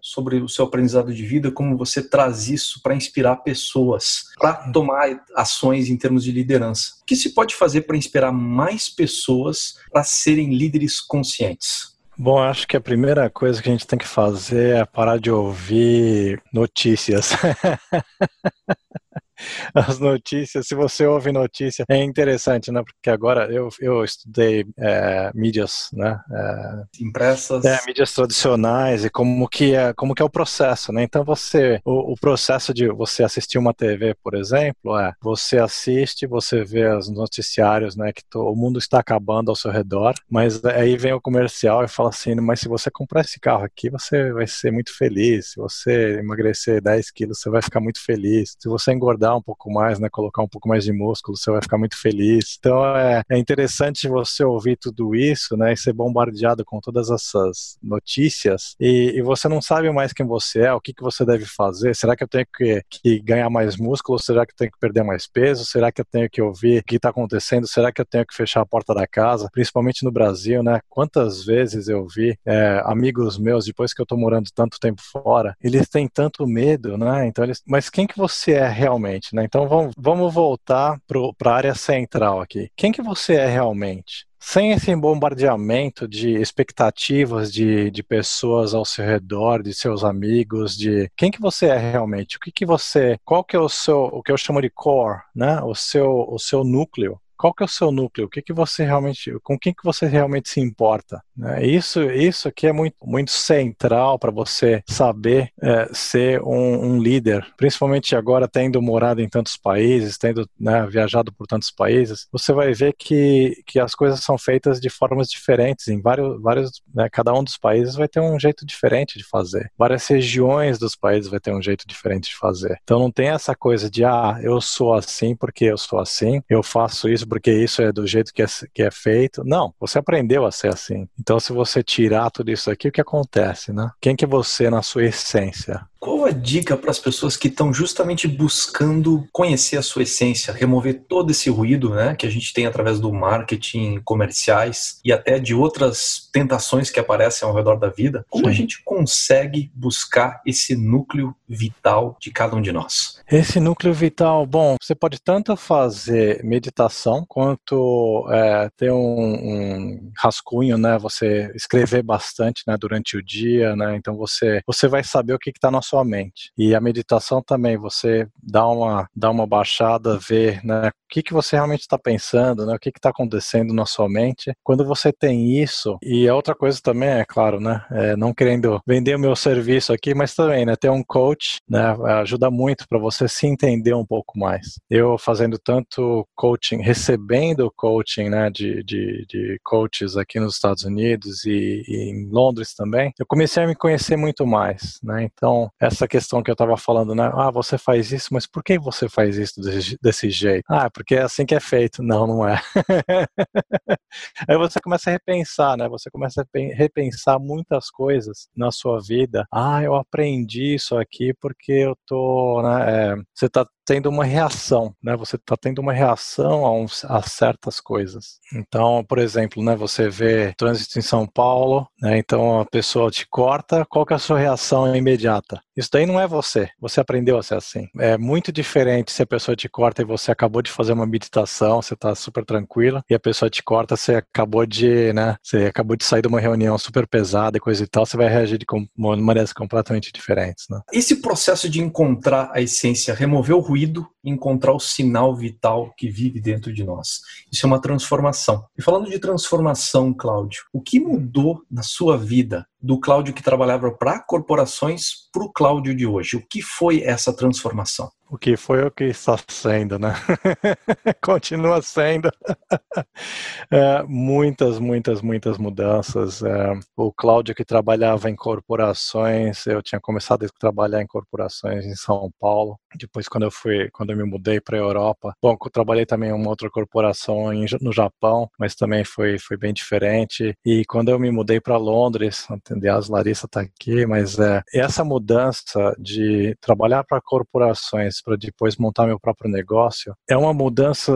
sobre 0.00 0.36
o 0.36 0.48
seu 0.48 0.66
aprendizado 0.66 1.12
de 1.12 1.24
vida, 1.24 1.50
como 1.50 1.76
você 1.76 2.06
traz 2.06 2.48
isso 2.48 2.80
para 2.82 2.94
inspirar 2.94 3.36
pessoas, 3.36 4.26
para 4.38 4.70
tomar 4.70 4.99
tomar 5.00 5.20
ações 5.34 5.88
em 5.88 5.96
termos 5.96 6.24
de 6.24 6.32
liderança. 6.32 6.94
O 7.02 7.06
que 7.06 7.16
se 7.16 7.30
pode 7.30 7.54
fazer 7.54 7.82
para 7.82 7.96
inspirar 7.96 8.32
mais 8.32 8.88
pessoas 8.88 9.76
para 9.90 10.04
serem 10.04 10.54
líderes 10.54 11.00
conscientes? 11.00 11.98
Bom, 12.16 12.38
acho 12.38 12.68
que 12.68 12.76
a 12.76 12.80
primeira 12.80 13.30
coisa 13.30 13.62
que 13.62 13.68
a 13.68 13.72
gente 13.72 13.86
tem 13.86 13.98
que 13.98 14.06
fazer 14.06 14.76
é 14.76 14.84
parar 14.84 15.18
de 15.18 15.30
ouvir 15.30 16.42
notícias. 16.52 17.30
as 19.74 19.98
notícias, 19.98 20.66
se 20.66 20.74
você 20.74 21.06
ouve 21.06 21.32
notícia, 21.32 21.84
é 21.88 21.96
interessante, 21.96 22.70
né? 22.70 22.82
Porque 22.82 23.10
agora 23.10 23.52
eu, 23.52 23.68
eu 23.80 24.04
estudei 24.04 24.66
é, 24.78 25.30
mídias, 25.34 25.88
né? 25.92 26.20
É, 26.32 27.02
Impressas. 27.02 27.64
É, 27.64 27.78
mídias 27.86 28.12
tradicionais 28.12 29.04
e 29.04 29.10
como 29.10 29.48
que 29.48 29.74
é, 29.74 29.92
como 29.92 30.14
que 30.14 30.22
é 30.22 30.24
o 30.24 30.30
processo, 30.30 30.92
né? 30.92 31.02
Então 31.02 31.24
você, 31.24 31.80
o, 31.84 32.12
o 32.12 32.14
processo 32.16 32.72
de 32.74 32.88
você 32.88 33.22
assistir 33.22 33.58
uma 33.58 33.74
TV, 33.74 34.14
por 34.22 34.34
exemplo, 34.34 34.98
é 34.98 35.12
você 35.22 35.58
assiste, 35.58 36.26
você 36.26 36.64
vê 36.64 36.88
os 36.94 37.08
noticiários, 37.08 37.96
né? 37.96 38.12
Que 38.12 38.24
to, 38.24 38.40
o 38.40 38.56
mundo 38.56 38.78
está 38.78 38.98
acabando 39.00 39.50
ao 39.50 39.56
seu 39.56 39.70
redor, 39.70 40.14
mas 40.28 40.64
aí 40.64 40.96
vem 40.96 41.12
o 41.12 41.20
comercial 41.20 41.84
e 41.84 41.88
fala 41.88 42.10
assim, 42.10 42.34
mas 42.36 42.60
se 42.60 42.68
você 42.68 42.90
comprar 42.90 43.22
esse 43.22 43.38
carro 43.38 43.64
aqui, 43.64 43.90
você 43.90 44.32
vai 44.32 44.46
ser 44.46 44.70
muito 44.70 44.96
feliz. 44.96 45.52
Se 45.52 45.56
você 45.56 46.18
emagrecer 46.18 46.82
10 46.82 47.10
quilos, 47.10 47.40
você 47.40 47.50
vai 47.50 47.62
ficar 47.62 47.80
muito 47.80 48.02
feliz. 48.02 48.56
Se 48.58 48.68
você 48.68 48.92
engordar 48.92 49.29
um 49.36 49.42
pouco 49.42 49.70
mais, 49.70 49.98
né, 49.98 50.08
colocar 50.10 50.42
um 50.42 50.48
pouco 50.48 50.68
mais 50.68 50.84
de 50.84 50.92
músculo, 50.92 51.36
você 51.36 51.50
vai 51.50 51.62
ficar 51.62 51.78
muito 51.78 51.96
feliz. 52.00 52.56
Então 52.58 52.84
é, 52.96 53.22
é 53.30 53.38
interessante 53.38 54.08
você 54.08 54.44
ouvir 54.44 54.76
tudo 54.76 55.14
isso, 55.14 55.56
né, 55.56 55.72
e 55.72 55.76
ser 55.76 55.92
bombardeado 55.92 56.64
com 56.64 56.80
todas 56.80 57.10
essas 57.10 57.78
notícias 57.82 58.74
e, 58.78 59.12
e, 59.16 59.22
você 59.22 59.48
não 59.48 59.60
sabe 59.60 59.90
mais 59.90 60.12
quem 60.12 60.26
você 60.26 60.60
é, 60.60 60.72
o 60.72 60.80
que, 60.80 60.92
que 60.92 61.02
você 61.02 61.24
deve 61.24 61.44
fazer. 61.44 61.94
Será 61.94 62.16
que 62.16 62.24
eu 62.24 62.28
tenho 62.28 62.46
que, 62.56 62.82
que 62.88 63.20
ganhar 63.20 63.48
mais 63.50 63.76
músculo? 63.76 64.18
Será 64.18 64.46
que 64.46 64.52
eu 64.52 64.56
tenho 64.56 64.70
que 64.70 64.78
perder 64.78 65.02
mais 65.02 65.26
peso? 65.26 65.64
Será 65.64 65.90
que 65.90 66.00
eu 66.00 66.04
tenho 66.04 66.28
que 66.30 66.40
ouvir 66.40 66.80
o 66.80 66.84
que 66.84 66.96
está 66.96 67.10
acontecendo? 67.10 67.66
Será 67.66 67.92
que 67.92 68.00
eu 68.00 68.04
tenho 68.04 68.26
que 68.26 68.34
fechar 68.34 68.60
a 68.60 68.66
porta 68.66 68.94
da 68.94 69.06
casa? 69.06 69.48
Principalmente 69.52 70.04
no 70.04 70.10
Brasil, 70.10 70.62
né? 70.62 70.80
Quantas 70.88 71.44
vezes 71.44 71.88
eu 71.88 72.06
vi 72.06 72.36
é, 72.46 72.82
amigos 72.84 73.38
meus, 73.38 73.64
depois 73.64 73.92
que 73.92 74.00
eu 74.00 74.04
estou 74.04 74.18
morando 74.18 74.48
tanto 74.54 74.78
tempo 74.78 75.02
fora, 75.02 75.56
eles 75.62 75.88
têm 75.88 76.08
tanto 76.08 76.46
medo, 76.46 76.96
né? 76.96 77.26
Então 77.26 77.44
eles, 77.44 77.62
mas 77.66 77.90
quem 77.90 78.06
que 78.06 78.16
você 78.16 78.52
é 78.52 78.68
realmente? 78.68 79.19
Né? 79.32 79.44
Então 79.44 79.68
vamos, 79.68 79.92
vamos 79.96 80.32
voltar 80.32 80.98
para 81.06 81.52
a 81.52 81.54
área 81.54 81.74
central 81.74 82.40
aqui. 82.40 82.70
Quem 82.76 82.92
que 82.92 83.02
você 83.02 83.34
é 83.34 83.46
realmente? 83.46 84.26
Sem 84.38 84.72
esse 84.72 84.94
bombardeamento 84.96 86.08
de 86.08 86.30
expectativas 86.36 87.52
de, 87.52 87.90
de 87.90 88.02
pessoas 88.02 88.72
ao 88.72 88.86
seu 88.86 89.04
redor, 89.04 89.62
de 89.62 89.74
seus 89.74 90.02
amigos, 90.02 90.76
de 90.76 91.10
quem 91.14 91.30
que 91.30 91.40
você 91.40 91.66
é 91.66 91.76
realmente, 91.76 92.38
o 92.38 92.40
que 92.40 92.50
que 92.50 92.64
você, 92.64 93.18
qual 93.22 93.44
que 93.44 93.54
é 93.54 93.60
o 93.60 93.68
seu, 93.68 94.04
o 94.04 94.22
que 94.22 94.32
eu 94.32 94.38
chamo 94.38 94.62
de 94.62 94.70
core, 94.70 95.20
né? 95.34 95.60
O 95.60 95.74
seu, 95.74 96.26
o 96.26 96.38
seu 96.38 96.64
núcleo 96.64 97.20
qual 97.40 97.54
que 97.54 97.62
é 97.62 97.66
o 97.66 97.68
seu 97.68 97.90
núcleo? 97.90 98.26
O 98.26 98.28
que 98.28 98.42
que 98.42 98.52
você 98.52 98.84
realmente, 98.84 99.32
com 99.42 99.58
quem 99.58 99.72
que 99.72 99.82
você 99.82 100.06
realmente 100.06 100.50
se 100.50 100.60
importa? 100.60 101.22
Né? 101.34 101.66
Isso, 101.66 102.02
isso 102.02 102.48
aqui 102.48 102.66
é 102.66 102.72
muito, 102.72 102.96
muito 103.02 103.30
central 103.30 104.18
para 104.18 104.30
você 104.30 104.82
saber 104.86 105.50
é, 105.62 105.88
ser 105.90 106.42
um, 106.42 106.84
um, 106.84 106.98
líder, 107.00 107.46
principalmente 107.56 108.14
agora 108.14 108.46
tendo 108.46 108.82
morado 108.82 109.22
em 109.22 109.28
tantos 109.28 109.56
países, 109.56 110.18
tendo 110.18 110.46
né, 110.58 110.86
viajado 110.86 111.32
por 111.32 111.46
tantos 111.46 111.70
países, 111.70 112.28
você 112.30 112.52
vai 112.52 112.74
ver 112.74 112.94
que, 112.98 113.62
que 113.66 113.80
as 113.80 113.94
coisas 113.94 114.20
são 114.20 114.36
feitas 114.36 114.78
de 114.78 114.90
formas 114.90 115.28
diferentes 115.28 115.88
em 115.88 115.98
vários, 115.98 116.42
vários 116.42 116.82
né, 116.94 117.08
cada 117.10 117.32
um 117.32 117.42
dos 117.42 117.56
países 117.56 117.94
vai 117.94 118.06
ter 118.06 118.20
um 118.20 118.38
jeito 118.38 118.66
diferente 118.66 119.16
de 119.16 119.24
fazer. 119.24 119.72
Várias 119.78 120.06
regiões 120.06 120.78
dos 120.78 120.94
países 120.94 121.30
vai 121.30 121.40
ter 121.40 121.54
um 121.54 121.62
jeito 121.62 121.86
diferente 121.86 122.28
de 122.28 122.36
fazer. 122.36 122.78
Então 122.82 122.98
não 122.98 123.10
tem 123.10 123.28
essa 123.28 123.54
coisa 123.54 123.90
de 123.90 124.04
ah, 124.04 124.38
eu 124.42 124.60
sou 124.60 124.92
assim 124.92 125.34
porque 125.34 125.64
eu 125.64 125.78
sou 125.78 125.98
assim, 125.98 126.42
eu 126.46 126.62
faço 126.62 127.08
isso 127.08 127.29
porque 127.30 127.52
isso 127.52 127.80
é 127.80 127.92
do 127.92 128.06
jeito 128.06 128.34
que 128.34 128.42
é, 128.42 128.46
que 128.74 128.82
é 128.82 128.90
feito. 128.90 129.42
Não, 129.44 129.72
você 129.78 129.98
aprendeu 129.98 130.44
a 130.44 130.50
ser 130.52 130.68
assim. 130.68 131.08
Então, 131.18 131.38
se 131.38 131.52
você 131.52 131.82
tirar 131.82 132.30
tudo 132.30 132.50
isso 132.50 132.70
aqui, 132.70 132.88
o 132.88 132.92
que 132.92 133.00
acontece, 133.00 133.72
né? 133.72 133.90
Quem 134.00 134.16
que 134.16 134.24
é 134.24 134.28
você 134.28 134.68
na 134.68 134.82
sua 134.82 135.04
essência? 135.04 135.80
Qual 136.00 136.24
a 136.24 136.30
dica 136.30 136.78
para 136.78 136.90
as 136.90 136.98
pessoas 136.98 137.36
que 137.36 137.48
estão 137.48 137.74
justamente 137.74 138.26
buscando 138.26 139.28
conhecer 139.30 139.76
a 139.76 139.82
sua 139.82 140.02
essência, 140.02 140.50
remover 140.50 141.02
todo 141.06 141.30
esse 141.30 141.50
ruído 141.50 141.90
né, 141.90 142.16
que 142.16 142.26
a 142.26 142.30
gente 142.30 142.54
tem 142.54 142.64
através 142.64 142.98
do 142.98 143.12
marketing, 143.12 144.00
comerciais 144.02 144.98
e 145.04 145.12
até 145.12 145.38
de 145.38 145.54
outras 145.54 146.30
tentações 146.32 146.88
que 146.88 146.98
aparecem 146.98 147.46
ao 147.46 147.54
redor 147.54 147.76
da 147.76 147.90
vida? 147.90 148.24
Como 148.30 148.46
Sim. 148.46 148.50
a 148.50 148.54
gente 148.54 148.82
consegue 148.82 149.70
buscar 149.74 150.40
esse 150.46 150.74
núcleo 150.74 151.36
vital 151.46 152.16
de 152.18 152.30
cada 152.30 152.56
um 152.56 152.62
de 152.62 152.72
nós? 152.72 153.20
Esse 153.30 153.60
núcleo 153.60 153.92
vital, 153.92 154.46
bom, 154.46 154.76
você 154.80 154.94
pode 154.94 155.20
tanto 155.20 155.54
fazer 155.54 156.42
meditação 156.42 157.26
quanto 157.28 158.26
é, 158.30 158.70
ter 158.74 158.90
um, 158.90 158.96
um, 158.96 160.12
rascunho, 160.16 160.78
né? 160.78 160.96
Você 160.98 161.52
escrever 161.54 162.02
bastante, 162.02 162.62
né? 162.66 162.76
Durante 162.78 163.18
o 163.18 163.22
dia, 163.22 163.76
né? 163.76 163.96
Então 163.96 164.16
você 164.16 164.62
você 164.66 164.88
vai 164.88 165.04
saber 165.04 165.34
o 165.34 165.38
que 165.38 165.50
está 165.50 165.70
na 165.70 165.82
sua 165.90 166.04
mente. 166.04 166.52
E 166.56 166.74
a 166.74 166.80
meditação 166.80 167.42
também, 167.42 167.76
você 167.76 168.26
dá 168.40 168.66
uma, 168.66 169.08
dá 169.14 169.30
uma 169.30 169.46
baixada, 169.46 170.18
ver 170.18 170.64
né, 170.64 170.88
o 170.88 170.92
que, 171.08 171.22
que 171.22 171.32
você 171.32 171.56
realmente 171.56 171.80
está 171.80 171.98
pensando, 171.98 172.64
né, 172.64 172.74
o 172.74 172.78
que 172.78 172.90
está 172.90 173.10
acontecendo 173.10 173.74
na 173.74 173.84
sua 173.84 174.08
mente. 174.08 174.52
Quando 174.62 174.84
você 174.84 175.12
tem 175.12 175.60
isso, 175.60 175.98
e 176.02 176.28
a 176.28 176.34
outra 176.34 176.54
coisa 176.54 176.80
também 176.82 177.08
é, 177.08 177.24
claro, 177.24 177.60
né, 177.60 177.84
é, 177.90 178.16
não 178.16 178.32
querendo 178.32 178.80
vender 178.86 179.16
o 179.16 179.18
meu 179.18 179.34
serviço 179.34 179.92
aqui, 179.92 180.14
mas 180.14 180.34
também, 180.34 180.64
né, 180.64 180.76
ter 180.76 180.90
um 180.90 181.02
coach, 181.02 181.58
né, 181.68 181.96
ajuda 182.20 182.50
muito 182.50 182.86
para 182.88 182.98
você 182.98 183.26
se 183.26 183.46
entender 183.46 183.94
um 183.94 184.06
pouco 184.06 184.38
mais. 184.38 184.78
Eu 184.88 185.18
fazendo 185.18 185.58
tanto 185.58 186.26
coaching, 186.36 186.80
recebendo 186.82 187.72
coaching, 187.76 188.28
né, 188.28 188.50
de, 188.50 188.84
de, 188.84 189.26
de 189.28 189.58
coaches 189.64 190.16
aqui 190.16 190.38
nos 190.38 190.54
Estados 190.54 190.84
Unidos 190.84 191.44
e, 191.44 191.82
e 191.88 192.10
em 192.10 192.28
Londres 192.30 192.74
também, 192.74 193.12
eu 193.18 193.26
comecei 193.26 193.64
a 193.64 193.66
me 193.66 193.74
conhecer 193.74 194.16
muito 194.16 194.46
mais, 194.46 194.98
né, 195.02 195.24
então 195.24 195.70
essa 195.80 196.06
questão 196.06 196.42
que 196.42 196.50
eu 196.50 196.54
estava 196.54 196.76
falando, 196.76 197.14
né? 197.14 197.30
Ah, 197.34 197.50
você 197.50 197.78
faz 197.78 198.12
isso, 198.12 198.28
mas 198.32 198.46
por 198.46 198.62
que 198.62 198.78
você 198.78 199.08
faz 199.08 199.36
isso 199.38 199.60
desse, 199.60 199.98
desse 200.02 200.30
jeito? 200.30 200.64
Ah, 200.68 200.90
porque 200.90 201.14
é 201.14 201.22
assim 201.22 201.46
que 201.46 201.54
é 201.54 201.60
feito. 201.60 202.02
Não, 202.02 202.26
não 202.26 202.46
é. 202.48 202.60
Aí 204.48 204.56
você 204.58 204.80
começa 204.80 205.10
a 205.10 205.12
repensar, 205.12 205.76
né? 205.76 205.88
Você 205.88 206.10
começa 206.10 206.42
a 206.42 206.58
repensar 206.74 207.38
muitas 207.38 207.90
coisas 207.90 208.48
na 208.56 208.70
sua 208.70 209.00
vida. 209.00 209.46
Ah, 209.52 209.82
eu 209.82 209.94
aprendi 209.94 210.74
isso 210.74 210.96
aqui 210.96 211.32
porque 211.40 211.72
eu 211.72 211.96
tô, 212.06 212.62
né? 212.62 213.12
É, 213.12 213.16
você 213.34 213.46
está 213.46 213.66
tendo 213.90 214.08
uma 214.08 214.24
reação, 214.24 214.94
né? 215.02 215.16
Você 215.16 215.34
está 215.34 215.56
tendo 215.56 215.80
uma 215.80 215.92
reação 215.92 216.64
a, 216.64 216.72
uns, 216.72 217.04
a, 217.06 217.20
certas 217.22 217.80
coisas. 217.80 218.38
Então, 218.54 219.04
por 219.04 219.18
exemplo, 219.18 219.64
né? 219.64 219.74
Você 219.74 220.08
vê 220.08 220.54
trânsito 220.56 220.96
em 220.96 221.02
São 221.02 221.26
Paulo, 221.26 221.88
né? 222.00 222.16
Então 222.16 222.60
a 222.60 222.64
pessoa 222.64 223.10
te 223.10 223.26
corta, 223.28 223.84
qual 223.90 224.06
que 224.06 224.12
é 224.12 224.16
a 224.16 224.20
sua 224.20 224.38
reação 224.38 224.94
imediata? 224.94 225.60
Isso 225.76 225.88
daí 225.92 226.06
não 226.06 226.20
é 226.20 226.26
você. 226.28 226.68
Você 226.78 227.00
aprendeu 227.00 227.36
a 227.36 227.42
ser 227.42 227.56
assim. 227.56 227.88
É 227.98 228.16
muito 228.16 228.52
diferente 228.52 229.10
se 229.10 229.22
a 229.22 229.26
pessoa 229.26 229.56
te 229.56 229.68
corta 229.68 230.02
e 230.02 230.04
você 230.04 230.30
acabou 230.30 230.62
de 230.62 230.70
fazer 230.70 230.92
uma 230.92 231.06
meditação, 231.06 231.82
você 231.82 231.94
está 231.94 232.14
super 232.14 232.44
tranquila, 232.44 233.02
e 233.10 233.14
a 233.14 233.18
pessoa 233.18 233.50
te 233.50 233.62
corta, 233.62 233.96
você 233.96 234.16
acabou 234.16 234.64
de, 234.66 235.12
né? 235.14 235.36
Você 235.42 235.64
acabou 235.64 235.96
de 235.96 236.04
sair 236.04 236.22
de 236.22 236.28
uma 236.28 236.38
reunião 236.38 236.78
super 236.78 237.08
pesada 237.08 237.56
e 237.56 237.60
coisa 237.60 237.82
e 237.82 237.86
tal, 237.88 238.06
você 238.06 238.16
vai 238.16 238.28
reagir 238.28 238.58
de 238.58 238.66
maneiras 238.96 239.52
completamente 239.52 240.12
diferentes, 240.12 240.66
né? 240.70 240.80
Esse 240.92 241.16
processo 241.16 241.68
de 241.68 241.80
encontrar 241.80 242.50
a 242.52 242.60
essência, 242.60 243.14
remover 243.14 243.56
o 243.56 243.60
ruído 243.60 243.79
ruído 243.80 244.12
encontrar 244.24 244.72
o 244.72 244.80
sinal 244.80 245.34
vital 245.34 245.92
que 245.96 246.08
vive 246.08 246.40
dentro 246.40 246.72
de 246.72 246.84
nós. 246.84 247.20
Isso 247.50 247.64
é 247.64 247.68
uma 247.68 247.80
transformação. 247.80 248.64
E 248.76 248.82
falando 248.82 249.10
de 249.10 249.18
transformação, 249.18 250.12
Cláudio, 250.12 250.62
o 250.72 250.80
que 250.80 251.00
mudou 251.00 251.62
na 251.70 251.82
sua 251.82 252.16
vida 252.16 252.66
do 252.80 252.98
Cláudio 252.98 253.34
que 253.34 253.42
trabalhava 253.42 253.90
para 253.90 254.20
corporações 254.20 255.28
para 255.32 255.44
o 255.44 255.52
Cláudio 255.52 255.94
de 255.94 256.06
hoje? 256.06 256.36
O 256.36 256.46
que 256.46 256.62
foi 256.62 257.02
essa 257.02 257.34
transformação? 257.34 258.10
O 258.30 258.38
que 258.38 258.56
foi 258.56 258.86
o 258.86 258.92
que 258.92 259.04
está 259.04 259.36
sendo, 259.48 259.98
né? 259.98 260.14
Continua 261.20 261.82
sendo. 261.82 262.30
é, 263.72 264.04
muitas, 264.04 264.78
muitas, 264.78 265.20
muitas 265.20 265.58
mudanças. 265.58 266.40
É, 266.40 266.72
o 266.96 267.12
Cláudio 267.12 267.56
que 267.56 267.64
trabalhava 267.64 268.30
em 268.30 268.36
corporações, 268.36 269.66
eu 269.66 269.82
tinha 269.82 270.00
começado 270.00 270.46
a 270.46 270.48
trabalhar 270.60 271.02
em 271.02 271.08
corporações 271.08 271.84
em 271.84 271.96
São 271.96 272.30
Paulo. 272.38 272.78
Depois, 272.94 273.26
quando 273.26 273.44
eu 273.44 273.50
fui, 273.50 273.90
quando 273.90 274.09
eu 274.10 274.16
me 274.16 274.24
mudei 274.24 274.60
para 274.60 274.76
a 274.76 274.80
Europa, 274.80 275.34
bom, 275.42 275.56
eu 275.60 275.70
trabalhei 275.70 276.06
também 276.06 276.30
em 276.30 276.32
uma 276.32 276.48
outra 276.48 276.70
corporação 276.70 277.52
em, 277.52 277.66
no 277.80 277.92
Japão, 277.92 278.48
mas 278.58 278.74
também 278.74 279.04
foi, 279.04 279.38
foi 279.38 279.56
bem 279.56 279.72
diferente. 279.72 280.54
E 280.64 280.84
quando 280.86 281.10
eu 281.10 281.18
me 281.18 281.30
mudei 281.30 281.60
para 281.60 281.76
Londres, 281.76 282.46
aliás, 282.70 283.08
Larissa 283.08 283.46
está 283.46 283.60
aqui, 283.60 284.06
mas 284.06 284.38
é, 284.38 284.62
essa 284.72 285.04
mudança 285.04 285.94
de 285.98 286.56
trabalhar 286.60 287.04
para 287.04 287.20
corporações 287.20 288.22
para 288.22 288.36
depois 288.36 288.76
montar 288.76 289.06
meu 289.06 289.18
próprio 289.18 289.50
negócio 289.50 290.14
é 290.28 290.36
uma 290.36 290.52
mudança. 290.52 291.12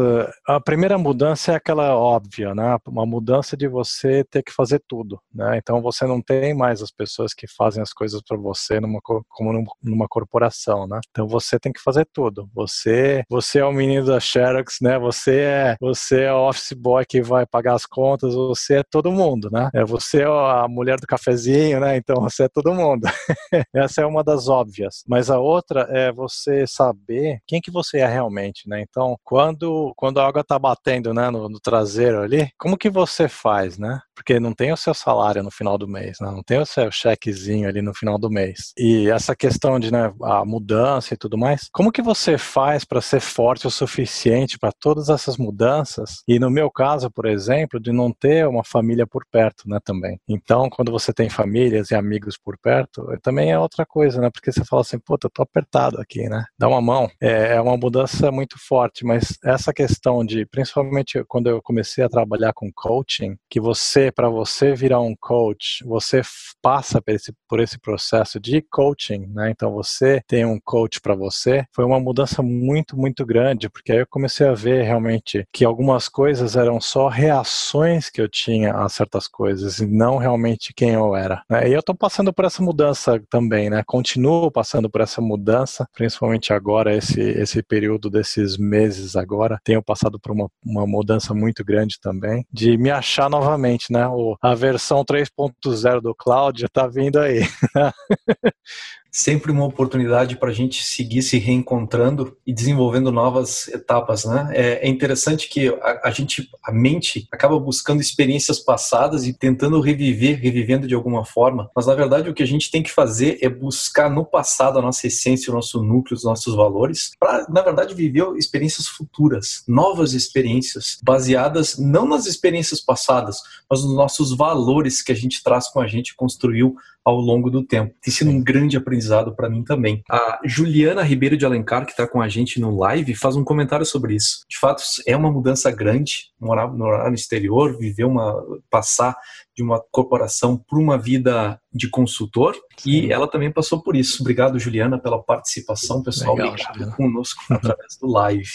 A 0.47 0.61
primeira 0.61 0.99
mudança 0.99 1.53
é 1.53 1.57
aquela 1.57 1.97
óbvia, 1.97 2.55
né? 2.55 2.77
Uma 2.87 3.07
mudança 3.07 3.57
de 3.57 3.69
você 3.69 4.25
ter 4.25 4.43
que 4.43 4.53
fazer 4.53 4.83
tudo, 4.87 5.21
né? 5.33 5.59
Então 5.59 5.81
você 5.81 6.07
não 6.07 6.21
tem 6.21 6.55
mais 6.55 6.83
as 6.83 6.91
pessoas 6.91 7.33
que 7.35 7.47
fazem 7.47 7.83
as 7.83 7.93
coisas 7.93 8.21
para 8.27 8.37
você 8.37 8.81
numa 8.81 9.01
como 9.03 9.65
numa 9.83 10.07
corporação, 10.09 10.87
né? 10.87 11.01
Então 11.11 11.27
você 11.27 11.59
tem 11.59 11.73
que 11.73 11.81
fazer 11.81 12.07
tudo. 12.13 12.49
Você, 12.55 12.84
você 13.29 13.59
é 13.61 13.65
o 13.65 13.73
menino 13.73 14.07
da 14.07 14.21
Xerox, 14.21 14.79
né? 14.81 14.99
Você 14.99 15.41
é, 15.41 15.77
você 15.81 16.23
é 16.23 16.33
o 16.33 16.49
office 16.49 16.73
boy 16.73 17.05
que 17.05 17.23
vai 17.23 17.47
pagar 17.47 17.75
as 17.75 17.87
contas, 17.87 18.35
você 18.35 18.79
é 18.79 18.83
todo 18.83 19.13
mundo, 19.13 19.49
né? 19.51 19.71
É 19.75 19.85
você 19.85 20.23
é 20.23 20.27
a 20.27 20.67
mulher 20.69 20.99
do 20.99 21.07
cafezinho, 21.07 21.81
né? 21.81 21.97
Então 21.97 22.21
você 22.21 22.45
é 22.45 22.49
todo 22.49 22.75
mundo. 22.75 23.07
Essa 23.75 24.03
é 24.03 24.07
uma 24.07 24.23
das 24.23 24.49
óbvias. 24.49 25.03
Mas 25.07 25.31
a 25.31 25.39
outra 25.39 25.89
é 25.91 26.13
você 26.13 26.67
saber 26.67 27.39
quem 27.47 27.61
que 27.61 27.71
você 27.71 27.99
é 27.99 28.07
realmente, 28.07 28.69
né? 28.69 28.83
Então, 28.83 29.17
quando 29.23 29.93
quando 29.97 30.21
a 30.21 30.27
água 30.27 30.45
tá 30.45 30.59
batendo, 30.59 31.13
né, 31.13 31.31
no, 31.31 31.49
no 31.49 31.61
traseiro 31.61 32.23
ali, 32.23 32.49
como 32.59 32.77
que 32.79 32.91
você 32.91 33.29
faz, 33.29 33.79
né? 33.79 34.01
Porque 34.15 34.39
não 34.39 34.53
tem 34.53 34.73
o 34.73 34.77
seu 34.77 34.95
salário 34.95 35.43
no 35.43 35.51
final 35.51 35.77
do 35.77 35.89
mês, 35.89 36.19
né? 36.21 36.31
Não 36.31 36.43
tem 36.43 36.59
o 36.59 36.67
seu 36.67 36.91
chequezinho 36.91 37.69
ali 37.69 37.83
no 37.83 37.95
final 37.95 38.19
do 38.19 38.31
mês. 38.31 38.73
E 38.79 39.09
essa 39.11 39.35
questão 39.35 39.79
de, 39.79 39.93
né, 39.93 40.13
a 40.23 40.45
mudança 40.45 41.15
e 41.15 41.17
tudo 41.17 41.37
mais, 41.37 41.69
como 41.73 41.93
que 41.93 42.03
você 42.03 42.39
faz 42.39 42.85
para 42.85 43.01
ser 43.01 43.21
forte 43.21 43.67
o 43.67 43.71
suficiente 43.71 44.59
para 44.59 44.73
todas 44.73 45.09
essas 45.09 45.37
mudanças? 45.37 46.23
E 46.29 46.39
no 46.39 46.51
meu 46.51 46.71
caso, 46.71 47.11
por 47.11 47.27
exemplo, 47.27 47.81
de 47.81 47.93
não 47.93 48.13
ter 48.13 48.47
uma 48.47 48.65
família 48.65 49.07
por 49.07 49.25
perto, 49.31 49.69
né, 49.69 49.79
também. 49.85 50.19
Então, 50.29 50.69
quando 50.71 50.93
você 50.93 51.13
tem 51.13 51.29
famílias 51.29 51.91
e 51.91 51.95
amigos 51.95 52.37
por 52.37 52.57
perto, 52.59 53.07
também 53.23 53.51
é 53.51 53.59
outra 53.59 53.85
coisa, 53.85 54.21
né? 54.21 54.31
Porque 54.31 54.53
você 54.53 54.65
fala 54.65 54.83
assim, 54.83 54.99
puta, 54.99 55.27
eu 55.27 55.31
tô 55.31 55.43
apertado 55.43 56.01
aqui, 56.01 56.29
né? 56.29 56.45
Dá 56.59 56.69
uma 56.69 56.81
mão. 56.81 57.09
É, 57.21 57.55
é 57.57 57.61
uma 57.61 57.77
mudança 57.77 58.31
muito 58.31 58.57
forte, 58.59 59.05
mas 59.05 59.39
essa 59.45 59.73
questão 59.73 60.25
de, 60.25 60.47
principalmente 60.47 61.23
quando 61.27 61.49
eu 61.49 61.61
comecei 61.63 62.05
a 62.05 62.09
trabalhar 62.09 62.53
com 62.53 62.71
coaching, 62.73 63.37
que 63.49 63.61
você, 63.61 64.04
para 64.13 64.29
você 64.29 64.75
virar 64.75 65.01
um 65.01 65.15
coach, 65.19 65.85
você 65.85 66.23
passa 66.63 67.01
por 67.01 67.15
esse, 67.15 67.33
por 67.49 67.61
esse 67.61 67.79
processo 67.79 68.41
de 68.41 68.63
coaching, 68.71 69.27
né? 69.33 69.51
Então, 69.51 69.73
você 69.73 70.23
tem 70.27 70.45
um 70.45 70.59
coach 70.63 71.01
para 71.01 71.15
você 71.15 71.65
foi 71.73 71.85
uma 71.85 72.01
mudança 72.01 72.43
muito, 72.43 72.97
muito 72.97 73.25
grande, 73.25 73.69
porque 73.69 73.93
aí 73.93 73.99
eu 73.99 74.07
comecei 74.07 74.47
a 74.47 74.55
ver 74.55 74.83
realmente 74.83 75.47
que 75.53 75.65
algumas 75.65 76.09
coisas 76.09 76.57
eram 76.57 76.81
só 76.81 77.09
reações 77.09 78.09
que 78.09 78.21
eu 78.21 78.29
tinha 78.29 78.75
a 78.75 78.89
certas 78.89 79.27
coisas 79.27 79.79
e 79.79 79.87
não 79.87 80.17
realmente 80.17 80.73
quem 80.75 80.91
eu 80.91 81.15
era. 81.17 81.43
Né? 81.49 81.69
E 81.69 81.73
eu 81.73 81.81
estou 81.81 81.95
passando 81.95 82.33
por 82.33 82.45
essa 82.45 82.63
mudança 82.63 83.21
também, 83.29 83.71
né? 83.71 83.83
Continuo 83.87 84.51
passando 84.51 84.89
por 84.89 85.01
essa 85.01 85.21
mudança, 85.21 85.87
principalmente 85.95 86.53
agora, 86.53 86.95
esse, 86.95 87.21
esse 87.21 87.63
período 87.63 88.09
desses 88.09 88.57
meses 88.57 89.17
agora. 89.17 89.59
Tenho 89.65 89.83
passado 89.83 90.19
por 90.19 90.33
uma, 90.33 90.49
uma 90.65 90.87
mudança 90.87 91.35
muito 91.35 91.65
grande 91.65 91.99
também, 92.01 92.47
de 92.53 92.77
me 92.77 92.91
achar 92.91 93.29
novamente, 93.29 93.93
né? 93.95 94.07
O, 94.09 94.37
a 94.43 94.55
versão 94.55 95.05
3.0 95.05 96.01
do 96.01 96.15
Cloud 96.15 96.65
está 96.65 96.87
vindo 96.87 97.19
aí. 97.21 97.41
sempre 99.15 99.53
uma 99.53 99.65
oportunidade 99.65 100.37
para 100.37 100.51
a 100.51 100.53
gente 100.53 100.85
seguir 100.85 101.23
se 101.23 101.39
reencontrando 101.39 102.37
e 102.45 102.53
desenvolvendo 102.53 103.13
novas 103.13 103.69
etapas, 103.69 104.25
né? 104.25 104.51
É, 104.53 104.87
é 104.87 104.89
interessante 104.89 105.49
que 105.49 105.69
a, 105.69 106.09
a, 106.09 106.11
gente, 106.11 106.51
a 106.65 106.73
mente, 106.73 107.29
acaba 107.31 107.57
buscando 107.61 108.01
experiências 108.01 108.59
passadas 108.59 109.25
e 109.25 109.33
tentando 109.33 109.81
reviver, 109.81 110.41
revivendo 110.41 110.89
de 110.89 110.97
alguma 110.97 111.25
forma, 111.25 111.71
mas 111.77 111.87
na 111.87 111.95
verdade 111.95 112.29
o 112.29 112.35
que 112.35 112.43
a 112.43 112.47
gente 112.47 112.73
tem 112.73 112.83
que 112.83 112.91
fazer 112.91 113.39
é 113.41 113.49
buscar 113.49 114.11
no 114.11 114.25
passado 114.25 114.81
a 114.81 114.83
nossa 114.83 115.07
essência, 115.07 115.53
o 115.53 115.55
nosso 115.55 115.81
núcleo, 115.81 116.17
os 116.17 116.25
nossos 116.25 116.57
valores, 116.57 117.13
para 117.21 117.47
na 117.49 117.63
verdade 117.63 117.95
viver 117.95 118.27
experiências 118.37 118.89
futuras, 118.89 119.63
novas 119.69 120.13
experiências 120.13 120.99
baseadas 121.05 121.79
não 121.79 122.09
nas 122.09 122.27
experiências 122.27 122.81
passadas, 122.81 123.37
mas 123.71 123.85
nos 123.85 123.95
nossos 123.95 124.37
valores 124.37 125.03
que 125.03 125.13
a 125.13 125.17
gente 125.17 125.41
traz 125.41 125.69
com 125.69 125.81
a 125.81 125.87
gente, 125.87 126.17
construiu 126.17 126.75
ao 127.05 127.17
longo 127.17 127.51
do 127.51 127.63
tempo. 127.63 127.95
Tem 128.01 128.13
sido 128.13 128.31
um 128.31 128.43
grande 128.43 128.77
aprendizado 128.77 129.35
para 129.35 129.51
mim 129.51 129.63
também. 129.63 130.03
A 130.11 130.41
Juliana 130.45 131.03
Ribeiro 131.03 131.37
de 131.37 131.45
Alencar, 131.45 131.85
que 131.85 131.91
está 131.91 132.07
com 132.07 132.23
a 132.23 132.29
gente 132.29 132.59
no 132.61 132.77
live, 132.77 133.15
faz 133.15 133.37
um 133.37 133.45
comentário 133.45 133.85
sobre 133.85 134.15
isso. 134.15 134.45
De 134.49 134.59
fato, 134.59 134.83
é 135.07 135.17
uma 135.17 135.31
mudança 135.31 135.71
grande 135.71 136.33
morar, 136.41 136.69
morar 136.69 137.09
no 137.09 137.15
exterior, 137.15 137.77
viver 137.79 138.05
uma. 138.05 138.35
passar 138.71 139.17
de 139.57 139.63
uma 139.63 139.81
corporação 139.91 140.57
para 140.57 140.79
uma 140.79 140.99
vida 140.99 141.61
de 141.73 141.89
consultor 141.89 142.57
Sim. 142.77 142.91
e 142.91 143.13
ela 143.13 143.29
também 143.29 143.53
passou 143.53 143.83
por 143.83 143.95
isso. 143.95 144.23
Obrigado, 144.23 144.59
Juliana, 144.59 144.99
pela 144.99 145.23
participação, 145.23 146.03
pessoal. 146.03 146.35
Legal, 146.35 146.51
Obrigado 146.51 146.75
Juliana. 146.75 146.97
conosco 146.97 147.43
através 147.51 147.97
do 148.01 148.07
live. 148.09 148.51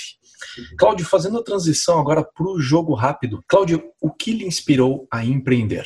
Cláudio, 0.78 1.06
fazendo 1.06 1.38
a 1.38 1.44
transição 1.44 2.00
agora 2.00 2.24
para 2.24 2.48
o 2.48 2.60
jogo 2.60 2.94
rápido. 2.94 3.44
Cláudio, 3.48 3.84
o 4.02 4.12
que 4.12 4.32
lhe 4.32 4.46
inspirou 4.46 5.08
a 5.12 5.24
empreender? 5.24 5.86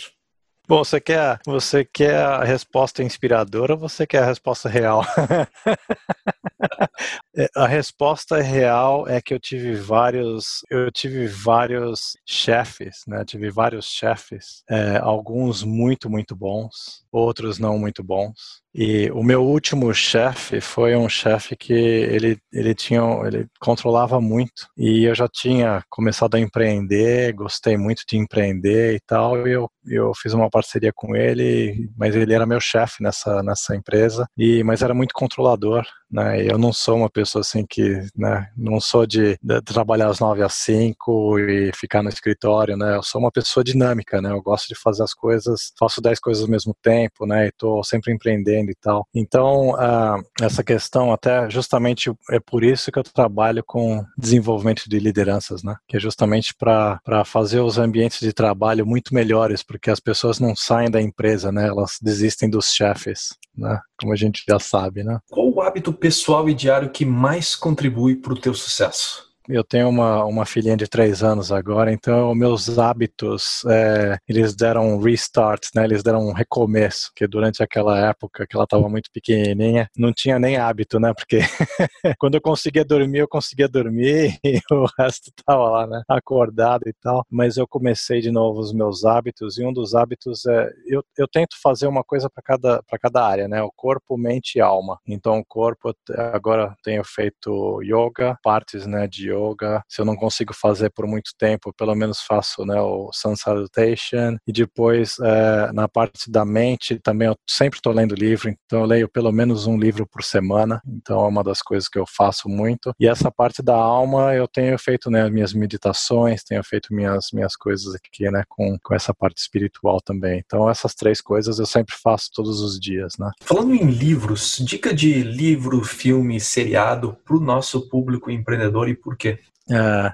Bom, 0.68 0.84
você 0.84 1.00
quer, 1.02 1.40
você 1.46 1.84
quer 1.84 2.16
a 2.18 2.44
resposta 2.44 3.04
inspiradora 3.04 3.74
ou 3.74 3.80
você 3.80 4.08
quer 4.08 4.24
a 4.24 4.26
resposta 4.26 4.70
real? 4.70 5.04
É, 7.36 7.50
a 7.56 7.66
resposta 7.66 8.40
real 8.40 9.08
é 9.08 9.20
que 9.20 9.34
eu 9.34 9.40
tive 9.40 9.74
vários, 9.74 10.64
eu 10.70 10.92
tive 10.92 11.26
vários 11.26 12.16
chefes, 12.24 12.98
né? 13.08 13.26
tive 13.26 13.50
vários 13.50 13.88
chefes, 13.88 14.64
é, 14.70 14.98
alguns 14.98 15.64
muito 15.64 16.12
muito 16.12 16.36
bons, 16.36 17.04
outros 17.12 17.58
não 17.58 17.80
muito 17.80 18.04
bons. 18.04 18.62
E 18.76 19.12
o 19.12 19.22
meu 19.22 19.44
último 19.44 19.94
chefe 19.94 20.60
foi 20.60 20.96
um 20.96 21.08
chefe 21.08 21.56
que 21.56 21.74
ele, 21.74 22.40
ele 22.52 22.74
tinha, 22.74 23.02
ele 23.24 23.48
controlava 23.60 24.20
muito. 24.20 24.68
E 24.76 25.04
eu 25.04 25.14
já 25.14 25.28
tinha 25.28 25.84
começado 25.92 26.34
a 26.36 26.40
empreender, 26.40 27.34
gostei 27.34 27.78
muito 27.78 28.02
de 28.10 28.18
empreender 28.18 28.96
e 28.96 29.00
tal. 29.06 29.48
E 29.48 29.52
eu, 29.52 29.70
eu 29.86 30.12
fiz 30.16 30.34
uma 30.34 30.50
parceria 30.50 30.92
com 30.92 31.16
ele, 31.16 31.88
mas 31.96 32.16
ele 32.16 32.34
era 32.34 32.48
meu 32.48 32.60
chefe 32.60 33.04
nessa, 33.04 33.44
nessa 33.44 33.76
empresa. 33.76 34.26
E 34.36 34.64
mas 34.64 34.82
era 34.82 34.94
muito 34.94 35.14
controlador, 35.14 35.86
né? 36.14 36.46
Eu 36.46 36.60
não 36.60 36.72
sou 36.72 36.96
uma 36.96 37.10
pessoa 37.10 37.42
assim 37.42 37.66
que, 37.68 38.06
né? 38.16 38.48
Não 38.56 38.80
sou 38.80 39.08
de, 39.08 39.38
de 39.42 39.62
trabalhar 39.62 40.10
às 40.10 40.20
nove 40.20 40.44
às 40.44 40.54
cinco 40.54 41.40
e 41.40 41.72
ficar 41.76 42.04
no 42.04 42.10
escritório, 42.10 42.78
né? 42.78 42.96
Eu 42.96 43.02
sou 43.02 43.20
uma 43.20 43.32
pessoa 43.32 43.64
dinâmica, 43.64 44.22
né? 44.22 44.32
Eu 44.32 44.42
gosto 44.42 44.68
de 44.68 44.76
fazer 44.76 45.02
as 45.04 45.14
coisas, 45.14 45.74
faço 45.78 46.00
dez 46.00 46.20
coisas 46.20 46.44
ao 46.44 46.50
mesmo 46.50 46.76
tempo, 46.84 47.26
né? 47.26 47.48
E 47.48 47.52
tô 47.52 47.84
sempre 47.84 48.14
empreendendo 48.14 48.70
e 48.70 48.76
tal. 48.76 49.08
Então, 49.14 49.72
uh, 49.72 50.24
essa 50.40 50.64
questão 50.64 51.12
até 51.12 51.50
justamente 51.50 52.12
é 52.30 52.40
por 52.40 52.64
isso 52.64 52.92
que 52.92 53.00
eu 53.00 53.04
trabalho 53.04 53.64
com 53.66 54.06
desenvolvimento 54.16 54.88
de 54.88 55.00
lideranças, 55.00 55.64
né? 55.64 55.76
Que 55.88 55.98
é 55.98 56.00
justamente 56.00 56.54
para 56.54 57.26
fazer 57.26 57.62
os 57.62 57.80
ambientes 57.80 58.20
de 58.20 58.32
trabalho 58.32 58.86
muito 58.86 59.16
melhores, 59.16 59.64
porque 59.64 59.90
as 59.90 60.00
pessoas 60.00 60.40
não 60.40 60.56
saem 60.56 60.92
da 60.92 61.02
empresa, 61.02 61.52
né? 61.52 61.68
Elas 61.68 61.98
desistem 62.00 62.50
dos 62.50 62.72
chefes, 62.72 63.30
né? 63.56 63.80
Como 63.98 64.14
a 64.14 64.16
gente 64.16 64.44
já 64.48 64.60
sabe, 64.60 65.04
né? 65.04 65.20
Qual 65.30 65.52
o 65.52 65.62
hábito 65.62 65.94
pessoal 65.94 66.50
e 66.50 66.54
diário 66.54 66.92
que 66.92 67.06
mais 67.06 67.56
contribui 67.56 68.16
para 68.16 68.34
o 68.34 68.40
teu 68.40 68.54
sucesso? 68.54 69.33
Eu 69.50 69.64
tenho 69.64 69.90
uma, 69.90 70.24
uma 70.26 70.46
filhinha 70.46 70.78
de 70.78 70.88
três 70.88 71.24
anos 71.24 71.52
agora, 71.52 71.92
então 71.92 72.34
meus 72.36 72.78
hábitos, 72.80 73.64
é, 73.68 74.18
eles 74.28 74.56
deram 74.56 74.96
um 74.96 75.00
restart, 75.00 75.68
né? 75.76 75.84
Eles 75.84 76.04
deram 76.04 76.28
um 76.28 76.34
recomeço, 76.34 77.12
que 77.16 77.28
durante 77.28 77.62
aquela 77.62 78.00
época 78.10 78.46
que 78.48 78.56
ela 78.56 78.64
estava 78.64 78.88
muito 78.90 79.10
pequenininha, 79.12 79.90
não 79.98 80.14
tinha 80.14 80.40
nem 80.40 80.58
hábito, 80.58 81.00
né? 81.00 81.14
Porque 81.14 81.40
quando 82.20 82.36
eu 82.36 82.42
conseguia 82.42 82.86
dormir, 82.86 83.20
eu 83.20 83.28
conseguia 83.28 83.68
dormir 83.68 84.38
e 84.44 84.60
o 84.72 84.86
resto 84.98 85.32
tava 85.46 85.70
lá, 85.70 85.88
né? 85.88 86.02
Acordado 86.08 86.84
e 86.88 86.94
tal. 87.02 87.26
Mas 87.30 87.58
eu 87.58 87.68
comecei 87.68 88.22
de 88.22 88.32
novo 88.32 88.60
os 88.60 88.74
meus 88.74 89.04
hábitos 89.06 89.58
e 89.58 89.66
um 89.66 89.74
dos 89.74 89.96
hábitos 89.96 90.46
é 90.46 90.70
eu, 90.88 91.04
eu 91.18 91.28
tento 91.28 91.56
fazer 91.62 91.88
uma 91.88 92.04
coisa 92.04 92.30
para 92.30 92.44
cada 92.44 92.82
cada 93.02 93.26
área, 93.26 93.48
né? 93.48 93.62
O 93.62 93.72
corpo, 93.76 94.18
mente 94.18 94.58
e 94.58 94.62
alma. 94.62 94.98
Então 95.08 95.40
o 95.40 95.46
corpo 95.46 95.94
agora 96.34 96.76
tenho 96.84 97.04
feito 97.04 97.82
yoga, 97.82 98.38
partes, 98.44 98.86
né, 98.86 99.08
de 99.08 99.33
yoga. 99.34 99.84
Se 99.88 100.02
eu 100.02 100.06
não 100.06 100.16
consigo 100.16 100.54
fazer 100.54 100.90
por 100.92 101.08
muito 101.08 101.32
tempo, 101.38 101.74
pelo 101.74 101.96
menos 101.96 102.22
faço, 102.22 102.66
né, 102.66 102.80
o 102.80 103.10
sun 103.14 103.36
salutation 103.36 104.38
e 104.48 104.52
depois 104.52 105.18
é, 105.20 105.72
na 105.74 105.88
parte 105.88 106.30
da 106.30 106.46
mente 106.46 107.00
também 107.00 107.28
eu 107.28 107.36
sempre 107.50 107.80
estou 107.80 107.94
lendo 107.94 108.16
livro, 108.16 108.50
então 108.50 108.82
eu 108.82 108.86
leio 108.86 109.10
pelo 109.10 109.32
menos 109.32 109.68
um 109.68 109.78
livro 109.78 110.08
por 110.08 110.24
semana. 110.24 110.82
Então 110.88 111.24
é 111.24 111.28
uma 111.28 111.44
das 111.44 111.62
coisas 111.62 111.90
que 111.90 112.00
eu 112.00 112.06
faço 112.08 112.48
muito. 112.48 112.94
E 113.00 113.08
essa 113.08 113.32
parte 113.32 113.62
da 113.62 113.76
alma 113.76 114.34
eu 114.34 114.48
tenho 114.48 114.78
feito, 114.78 115.10
né, 115.10 115.30
minhas 115.30 115.54
meditações, 115.54 116.44
tenho 116.44 116.64
feito 116.64 116.94
minhas 116.94 117.28
minhas 117.34 117.56
coisas 117.56 117.96
aqui, 117.96 118.30
né, 118.30 118.44
com, 118.48 118.78
com 118.84 118.96
essa 118.96 119.14
parte 119.14 119.40
espiritual 119.40 120.00
também. 120.02 120.42
Então 120.46 120.70
essas 120.70 120.94
três 120.94 121.22
coisas 121.22 121.60
eu 121.60 121.66
sempre 121.66 121.96
faço 122.02 122.30
todos 122.34 122.62
os 122.62 122.80
dias, 122.80 123.14
né? 123.20 123.32
Falando 123.42 123.74
em 123.74 123.90
livros, 123.90 124.58
dica 124.60 124.94
de 124.94 125.24
livro, 125.24 125.84
filme, 125.84 126.40
seriado 126.40 127.18
para 127.26 127.36
o 127.36 127.40
nosso 127.40 127.90
público 127.90 128.32
empreendedor 128.32 128.90
e 128.90 128.96
por 128.96 129.18
quê? 129.24 129.40
É, 129.72 130.12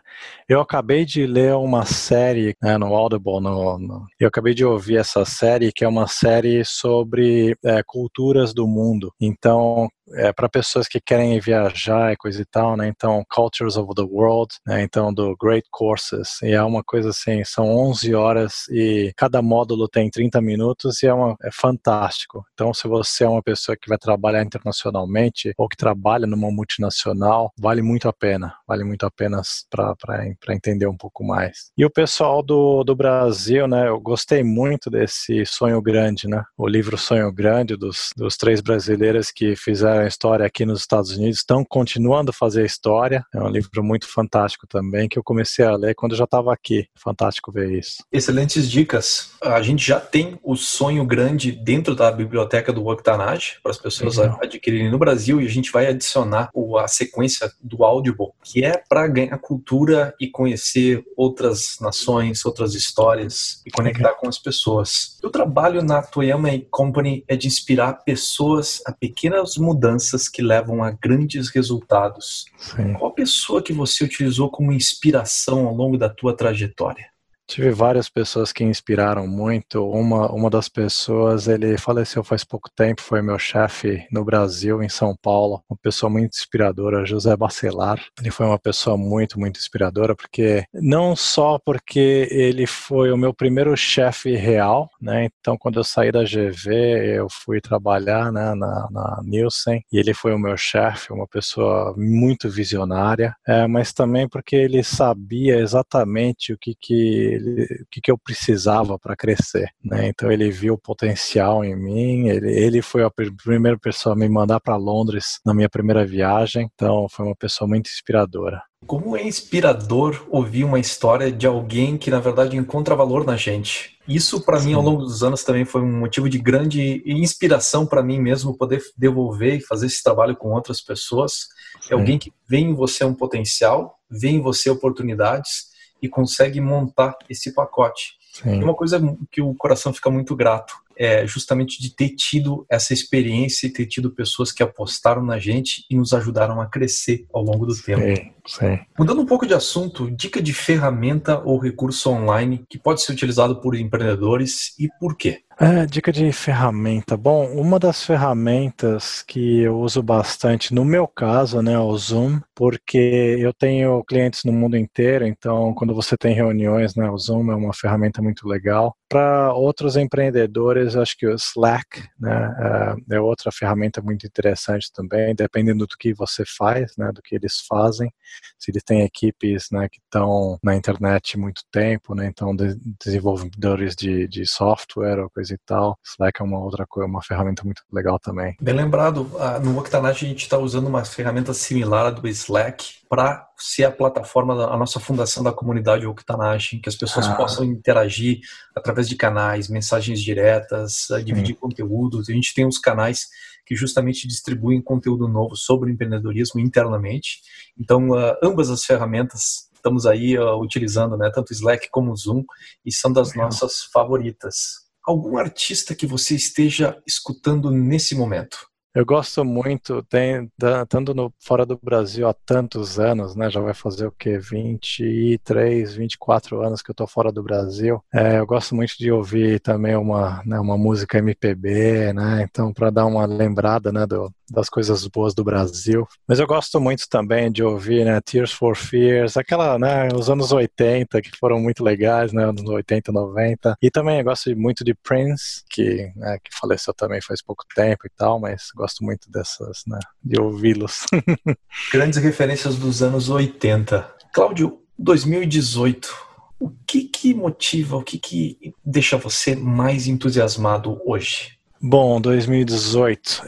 eu 0.48 0.62
acabei 0.62 1.04
de 1.06 1.26
ler 1.26 1.56
uma 1.56 1.84
série 1.84 2.56
né, 2.62 2.78
no 2.78 2.96
Audible, 2.96 3.42
no, 3.42 3.80
no, 3.80 4.06
eu 4.20 4.28
acabei 4.28 4.54
de 4.54 4.64
ouvir 4.64 4.98
essa 4.98 5.26
série, 5.26 5.72
que 5.72 5.84
é 5.84 5.88
uma 5.88 6.06
série 6.08 6.64
sobre 6.64 7.58
é, 7.66 7.82
culturas 7.84 8.54
do 8.54 8.68
mundo. 8.68 9.12
Então, 9.20 9.90
é, 10.14 10.32
para 10.34 10.50
pessoas 10.50 10.88
que 10.88 11.00
querem 11.00 11.40
viajar 11.40 12.12
e 12.14 12.18
coisa 12.18 12.42
e 12.42 12.46
tal, 12.46 12.76
né? 12.76 12.88
Então, 12.88 13.24
Cultures 13.30 13.78
of 13.78 13.94
the 13.96 14.02
World, 14.02 14.54
né? 14.66 14.82
Então, 14.82 15.14
do 15.14 15.36
Great 15.42 15.68
Courses. 15.72 16.42
E 16.42 16.52
é 16.52 16.64
uma 16.64 16.84
coisa 16.84 17.10
assim, 17.10 17.44
são 17.44 17.66
11 17.66 18.14
horas 18.16 18.68
e 18.70 19.12
cada 19.16 19.42
módulo 19.42 19.88
tem 19.88 20.10
30 20.10 20.42
minutos 20.42 21.04
e 21.04 21.08
é, 21.08 21.14
uma, 21.14 21.36
é 21.44 21.50
fantástico. 21.52 22.46
Então, 22.54 22.74
se 22.74 22.88
você 22.88 23.24
é 23.24 23.30
uma 23.30 23.44
pessoa 23.44 23.78
que 23.80 23.90
vai 23.90 23.98
trabalhar 23.98 24.44
internacionalmente 24.44 25.54
ou 25.58 25.68
que 25.68 25.78
trabalha 25.78 26.26
numa 26.26 26.52
multinacional, 26.52 27.52
vale 27.58 27.82
muito 27.82 28.08
a 28.08 28.14
pena. 28.14 28.54
Vale 28.68 28.84
muito 28.84 29.06
a 29.06 29.12
pena 29.12 29.42
para 29.70 30.56
entender 30.56 30.88
um 30.88 30.98
pouco 30.98 31.24
mais. 31.24 31.72
E 31.78 31.86
o 31.86 31.90
pessoal 31.90 32.42
do, 32.42 32.84
do 32.84 32.96
Brasil, 32.96 33.68
né? 33.68 33.88
Eu 33.88 34.00
gostei 34.00 34.44
muito 34.44 34.90
desse 34.90 35.46
Sonho 35.46 35.82
Grande, 35.82 36.28
né? 36.28 36.44
O 36.58 36.68
livro 36.68 36.98
Sonho 36.98 37.32
Grande 37.32 37.76
dos, 37.76 38.10
dos 38.16 38.38
três 38.38 38.62
brasileiros 38.62 39.32
que 39.32 39.56
fizeram 39.56 39.99
a 40.00 40.08
história 40.08 40.46
aqui 40.46 40.66
nos 40.66 40.82
Estados 40.82 41.12
Unidos, 41.12 41.38
estão 41.38 41.64
continuando 41.64 42.32
a 42.32 42.34
fazer 42.34 42.66
história. 42.66 43.24
É 43.34 43.40
um 43.40 43.50
livro 43.50 43.84
muito 43.84 44.08
fantástico 44.08 44.68
também, 44.68 45.08
que 45.08 45.18
eu 45.18 45.24
comecei 45.24 45.66
a 45.66 45.76
ler 45.76 45.96
quando 45.96 46.14
eu 46.14 46.18
já 46.18 46.24
estava 46.24 46.54
aqui. 46.54 46.88
Fantástico 46.96 47.52
ver 47.52 47.72
isso. 47.72 48.04
Excelentes 48.12 48.70
dicas. 48.70 49.32
A 49.42 49.62
gente 49.62 49.86
já 49.86 50.00
tem 50.00 50.40
o 50.44 50.56
sonho 50.56 51.06
grande 51.06 51.52
dentro 51.52 51.96
da 51.96 52.12
biblioteca 52.12 52.72
do 52.72 52.88
Octanage, 52.88 53.60
para 53.62 53.72
as 53.72 53.78
pessoas 53.78 54.18
Legal. 54.18 54.40
adquirirem 54.42 54.92
no 54.92 54.98
Brasil, 54.98 55.42
e 55.42 55.46
a 55.46 55.50
gente 55.50 55.72
vai 55.72 55.88
adicionar 55.88 56.50
a 56.80 56.88
sequência 56.88 57.52
do 57.62 57.84
Audible, 57.84 58.30
que 58.44 58.64
é 58.64 58.82
para 58.90 59.08
ganhar 59.08 59.38
cultura 59.38 60.14
e 60.20 60.28
conhecer 60.28 61.04
outras 61.16 61.78
nações, 61.82 62.46
outras 62.46 62.74
histórias 62.74 63.62
e 63.66 63.72
conectar 63.72 64.10
Legal. 64.10 64.20
com 64.20 64.28
as 64.28 64.38
pessoas. 64.38 65.18
O 65.24 65.30
trabalho 65.30 65.82
na 65.82 66.02
Toyama 66.02 66.50
Company 66.70 67.24
é 67.28 67.36
de 67.36 67.48
inspirar 67.48 68.04
pessoas 68.04 68.82
a 68.86 68.92
pequenas 68.92 69.56
mudanças 69.58 69.89
mudanças 69.90 70.30
que 70.30 70.42
levam 70.42 70.84
a 70.84 70.92
grandes 70.92 71.50
resultados. 71.50 72.46
Sim. 72.58 72.94
Qual 72.94 73.12
pessoa 73.12 73.62
que 73.62 73.74
você 73.74 74.04
utilizou 74.04 74.50
como 74.50 74.72
inspiração 74.72 75.68
ao 75.68 75.74
longo 75.74 75.98
da 75.98 76.10
tua 76.10 76.36
trajetória? 76.36 77.08
Tive 77.50 77.72
várias 77.72 78.08
pessoas 78.08 78.54
que 78.54 78.64
inspiraram 78.64 79.28
muito. 79.28 79.84
Uma, 79.90 80.32
uma 80.32 80.52
das 80.52 80.70
pessoas, 80.70 81.48
ele 81.48 81.80
faleceu 81.80 82.24
faz 82.24 82.44
pouco 82.44 82.70
tempo, 82.70 83.02
foi 83.02 83.24
meu 83.24 83.40
chefe 83.40 84.06
no 84.12 84.24
Brasil, 84.24 84.84
em 84.84 84.88
São 84.88 85.16
Paulo. 85.20 85.64
Uma 85.68 85.76
pessoa 85.82 86.12
muito 86.12 86.36
inspiradora, 86.36 87.08
José 87.08 87.36
Bacelar. 87.36 88.00
Ele 88.20 88.30
foi 88.30 88.46
uma 88.46 88.60
pessoa 88.60 88.96
muito, 88.96 89.40
muito 89.40 89.60
inspiradora, 89.60 90.16
porque 90.16 90.64
não 90.72 91.16
só 91.16 91.58
porque 91.58 92.28
ele 92.30 92.68
foi 92.68 93.12
o 93.12 93.18
meu 93.18 93.34
primeiro 93.34 93.76
chefe 93.76 94.36
real, 94.36 94.88
né? 95.02 95.28
Então, 95.40 95.58
quando 95.58 95.80
eu 95.80 95.84
saí 95.84 96.12
da 96.12 96.24
GV, 96.24 97.18
eu 97.18 97.28
fui 97.32 97.60
trabalhar 97.60 98.32
né, 98.32 98.54
na, 98.54 98.88
na 98.92 99.22
Nielsen 99.24 99.84
e 99.92 99.98
ele 99.98 100.14
foi 100.14 100.36
o 100.36 100.40
meu 100.40 100.56
chefe, 100.56 101.12
uma 101.12 101.28
pessoa 101.28 101.96
muito 101.98 102.48
visionária, 102.48 103.34
é, 103.48 103.66
mas 103.66 103.92
também 103.92 104.30
porque 104.30 104.56
ele 104.56 104.84
sabia 104.84 105.58
exatamente 105.58 106.54
o 106.54 106.58
que, 106.60 106.76
que 106.80 107.39
ele, 107.40 107.64
o 107.64 107.86
que, 107.90 108.02
que 108.02 108.12
eu 108.12 108.18
precisava 108.18 108.98
para 109.00 109.16
crescer, 109.16 109.70
né? 109.84 110.08
Então 110.08 110.32
ele 110.32 110.50
viu 110.52 110.74
o 110.76 110.78
potencial 110.78 111.64
em 111.64 111.76
mim, 111.76 112.28
ele, 112.28 112.52
ele 112.52 112.82
foi 112.82 113.04
a 113.04 113.12
primeira 113.12 113.78
pessoa 113.78 114.14
a 114.14 114.18
me 114.18 114.28
mandar 114.28 114.60
para 114.60 114.76
Londres 114.76 115.40
na 115.46 115.54
minha 115.54 115.70
primeira 115.70 116.06
viagem, 116.06 116.70
então 116.74 117.08
foi 117.10 117.26
uma 117.26 117.36
pessoa 117.36 117.68
muito 117.68 117.90
inspiradora. 117.90 118.62
Como 118.86 119.16
é 119.16 119.24
inspirador 119.24 120.26
ouvir 120.30 120.64
uma 120.64 120.80
história 120.80 121.32
de 121.32 121.46
alguém 121.46 121.98
que 121.98 122.10
na 122.10 122.20
verdade 122.20 122.56
encontra 122.56 122.96
valor 122.96 123.26
na 123.26 123.36
gente. 123.36 123.98
Isso 124.08 124.42
para 124.42 124.60
mim 124.62 124.74
ao 124.74 124.82
longo 124.82 125.04
dos 125.04 125.22
anos 125.22 125.44
também 125.44 125.66
foi 125.66 125.82
um 125.82 126.00
motivo 126.00 126.30
de 126.30 126.40
grande 126.40 127.04
inspiração 127.06 127.86
para 127.86 128.02
mim 128.02 128.20
mesmo 128.20 128.58
poder 128.58 128.82
devolver 128.98 129.58
e 129.58 129.62
fazer 129.62 129.88
esse 129.88 130.02
trabalho 130.02 130.36
com 130.36 130.50
outras 130.50 130.82
pessoas. 130.82 131.48
É 131.92 131.94
alguém 131.94 132.18
que 132.18 132.32
vê 132.48 132.58
em 132.58 132.74
você 132.74 133.04
um 133.04 133.14
potencial, 133.14 134.00
vê 134.10 134.30
em 134.30 134.42
você 134.42 134.70
oportunidades 134.70 135.69
e 136.02 136.08
consegue 136.08 136.62
montar 136.62 137.18
esse 137.30 137.54
pacote. 137.54 138.18
Sim. 138.32 138.64
Uma 138.64 138.74
coisa 138.74 139.00
que 139.32 139.42
o 139.42 139.54
coração 139.56 139.94
fica 139.94 140.10
muito 140.10 140.36
grato 140.36 140.74
é 140.96 141.26
justamente 141.26 141.82
de 141.82 141.96
ter 141.96 142.10
tido 142.10 142.66
essa 142.70 142.94
experiência 142.94 143.68
e 143.68 143.72
ter 143.72 143.86
tido 143.86 144.12
pessoas 144.12 144.52
que 144.52 144.62
apostaram 144.62 145.24
na 145.24 145.40
gente 145.40 145.86
e 145.90 145.96
nos 145.96 146.14
ajudaram 146.14 146.60
a 146.60 146.66
crescer 146.66 147.26
ao 147.34 147.42
longo 147.42 147.66
do 147.66 147.76
tempo. 147.82 148.34
Sim. 148.50 148.80
Mudando 148.98 149.22
um 149.22 149.26
pouco 149.26 149.46
de 149.46 149.54
assunto, 149.54 150.10
dica 150.10 150.42
de 150.42 150.54
ferramenta 150.54 151.40
ou 151.40 151.60
recurso 151.60 152.10
online 152.10 152.66
que 152.68 152.80
pode 152.80 153.02
ser 153.02 153.12
utilizado 153.12 153.62
por 153.62 153.76
empreendedores 153.76 154.74
e 154.80 154.90
por 155.00 155.16
quê? 155.16 155.44
É, 155.62 155.86
dica 155.86 156.10
de 156.10 156.32
ferramenta. 156.32 157.18
Bom, 157.18 157.46
uma 157.52 157.78
das 157.78 158.02
ferramentas 158.06 159.22
que 159.28 159.60
eu 159.60 159.78
uso 159.78 160.02
bastante, 160.02 160.74
no 160.74 160.86
meu 160.86 161.06
caso, 161.06 161.62
né, 161.62 161.74
é 161.74 161.80
o 161.80 161.98
Zoom, 161.98 162.40
porque 162.56 163.36
eu 163.38 163.54
tenho 163.54 164.02
clientes 164.06 164.46
no 164.46 164.54
mundo 164.54 164.78
inteiro, 164.78 165.28
então 165.28 165.74
quando 165.74 165.94
você 165.94 166.16
tem 166.16 166.34
reuniões, 166.34 166.96
né, 166.96 167.10
o 167.10 167.18
Zoom 167.18 167.52
é 167.52 167.56
uma 167.56 167.74
ferramenta 167.74 168.22
muito 168.22 168.48
legal. 168.48 168.96
Para 169.10 169.52
outros 169.54 169.98
empreendedores, 169.98 170.96
acho 170.96 171.18
que 171.18 171.28
o 171.28 171.36
Slack 171.36 172.08
né, 172.18 172.96
é, 173.10 173.16
é 173.18 173.20
outra 173.20 173.52
ferramenta 173.52 174.02
muito 174.02 174.26
interessante 174.26 174.90
também, 174.94 175.36
dependendo 175.36 175.86
do 175.86 175.98
que 175.98 176.14
você 176.14 176.46
faz, 176.46 176.94
né, 176.98 177.12
do 177.12 177.22
que 177.22 177.36
eles 177.36 177.66
fazem. 177.68 178.10
Se 178.58 178.72
eles 178.72 178.84
têm 178.84 179.02
equipes 179.02 179.68
né, 179.72 179.88
que 179.90 180.00
estão 180.00 180.58
na 180.64 180.76
internet 180.76 181.38
muito 181.38 181.62
tempo, 181.72 182.16
né, 182.16 182.28
então 182.28 182.56
de, 182.56 182.76
desenvolvedores 183.04 183.96
de, 183.96 184.28
de 184.28 184.46
software 184.46 185.20
ou 185.20 185.30
coisa 185.30 185.54
e 185.54 185.58
tal. 185.66 185.98
Slack 186.06 186.42
é 186.42 186.46
uma 186.46 186.60
outra 186.60 186.86
coisa, 186.88 187.08
uma 187.08 187.24
ferramenta 187.24 187.64
muito 187.64 187.82
legal 187.92 188.20
também. 188.20 188.56
Bem 188.62 188.76
lembrado, 188.76 189.30
no 189.64 189.78
Octanage 189.80 190.26
a 190.26 190.30
gente 190.30 190.44
está 190.44 190.58
usando 190.58 190.88
uma 190.88 191.04
ferramenta 191.06 191.54
similar 191.54 192.08
à 192.08 192.10
do 192.12 192.28
Slack 192.28 192.99
para 193.10 193.50
ser 193.58 193.86
a 193.86 193.92
plataforma 193.92 194.56
da 194.56 194.68
a 194.68 194.78
nossa 194.78 195.00
fundação 195.00 195.44
da 195.44 195.52
comunidade 195.52 196.06
Octanage, 196.06 196.78
que 196.78 196.88
as 196.88 196.96
pessoas 196.96 197.28
ah. 197.28 197.36
possam 197.36 197.66
interagir 197.66 198.40
através 198.76 199.10
de 199.10 199.16
canais, 199.16 199.68
mensagens 199.68 200.22
diretas, 200.22 201.08
dividir 201.26 201.56
Sim. 201.56 201.60
conteúdos. 201.60 202.30
A 202.30 202.34
gente 202.34 202.54
tem 202.54 202.68
uns 202.68 202.78
canais 202.78 203.28
que 203.66 203.76
justamente 203.76 204.28
distribuem 204.28 204.82
conteúdo 204.82 205.28
novo 205.28 205.56
sobre 205.56 205.92
empreendedorismo 205.92 206.62
internamente. 206.62 207.42
Então, 207.78 208.10
uh, 208.10 208.38
ambas 208.44 208.70
as 208.70 208.86
ferramentas 208.86 209.68
estamos 209.74 210.06
aí 210.06 210.38
uh, 210.38 210.60
utilizando, 210.62 211.18
né, 211.18 211.32
tanto 211.34 211.54
Slack 211.54 211.90
como 211.90 212.16
Zoom, 212.16 212.44
e 212.86 212.92
são 212.92 213.12
das 213.12 213.34
nossas 213.34 213.84
favoritas 213.84 214.90
algum 215.10 215.38
artista 215.38 215.96
que 215.96 216.06
você 216.06 216.36
esteja 216.36 217.02
escutando 217.08 217.72
nesse 217.72 218.14
momento? 218.14 218.69
Eu 218.94 219.06
gosto 219.06 219.46
muito, 219.46 220.02
tem, 220.04 220.52
estando 220.84 221.14
no, 221.14 221.32
fora 221.40 221.64
do 221.64 221.78
Brasil 221.82 222.28
há 222.28 222.34
tantos 222.34 223.00
anos, 223.00 223.36
né? 223.36 223.48
Já 223.50 223.62
vai 223.62 223.74
fazer 223.74 224.08
o 224.08 224.12
quê? 224.12 224.40
23, 224.40 225.94
24 225.94 226.60
anos 226.62 226.82
que 226.82 226.90
eu 226.90 226.96
tô 226.96 227.06
fora 227.06 227.32
do 227.32 227.44
Brasil. 227.44 228.04
É, 228.12 228.40
eu 228.40 228.48
gosto 228.48 228.76
muito 228.76 228.98
de 228.98 229.12
ouvir 229.12 229.60
também 229.60 229.96
uma, 229.96 230.42
né, 230.44 230.60
uma 230.60 230.76
música 230.76 231.20
MPB, 231.20 232.14
né? 232.14 232.42
Então, 232.42 232.74
para 232.74 232.90
dar 232.90 233.06
uma 233.06 233.26
lembrada, 233.28 233.92
né, 233.92 234.08
do, 234.08 234.34
das 234.50 234.70
coisas 234.70 235.06
boas 235.08 235.34
do 235.34 235.44
Brasil. 235.44 236.08
Mas 236.28 236.40
eu 236.40 236.48
gosto 236.48 236.80
muito 236.80 237.08
também 237.10 237.52
de 237.52 237.64
ouvir, 237.64 238.06
né, 238.06 238.20
Tears 238.22 238.52
for 238.52 238.76
Fears, 238.76 239.38
aquela, 239.38 239.78
né, 239.78 240.10
os 240.14 240.30
anos 240.30 240.52
80 240.52 241.22
que 241.22 241.32
foram 241.38 241.60
muito 241.60 241.84
legais, 241.84 242.32
né, 242.34 242.44
anos 242.44 242.64
80, 242.64 243.12
90. 243.12 243.78
E 243.82 243.90
também 243.90 244.20
eu 244.20 244.24
gosto 244.24 244.56
muito 244.56 244.84
de 244.84 244.94
Prince, 244.94 245.64
que, 245.70 246.12
né, 246.16 246.38
que 246.44 246.58
faleceu 246.58 246.94
também 246.94 247.22
faz 247.22 247.42
pouco 247.42 247.64
tempo 247.76 248.06
e 248.06 248.10
tal, 248.16 248.40
mas 248.40 248.70
gosto 248.76 249.04
muito 249.04 249.30
dessas, 249.32 249.84
né, 249.88 250.00
de 250.24 250.40
ouvi-los. 250.40 251.06
Grandes 251.92 252.20
referências 252.20 252.76
dos 252.76 253.02
anos 253.02 253.30
80. 253.30 254.16
Cláudio, 254.34 254.82
2018 254.98 256.30
o 256.60 256.70
que 256.86 257.06
que 257.06 257.34
motiva, 257.34 257.96
o 257.96 258.04
que 258.04 258.20
que 258.20 258.74
deixa 258.84 259.16
você 259.16 259.56
mais 259.56 260.08
entusiasmado 260.08 261.02
hoje? 261.06 261.58
Bom, 261.82 262.20
2018. 262.20 263.44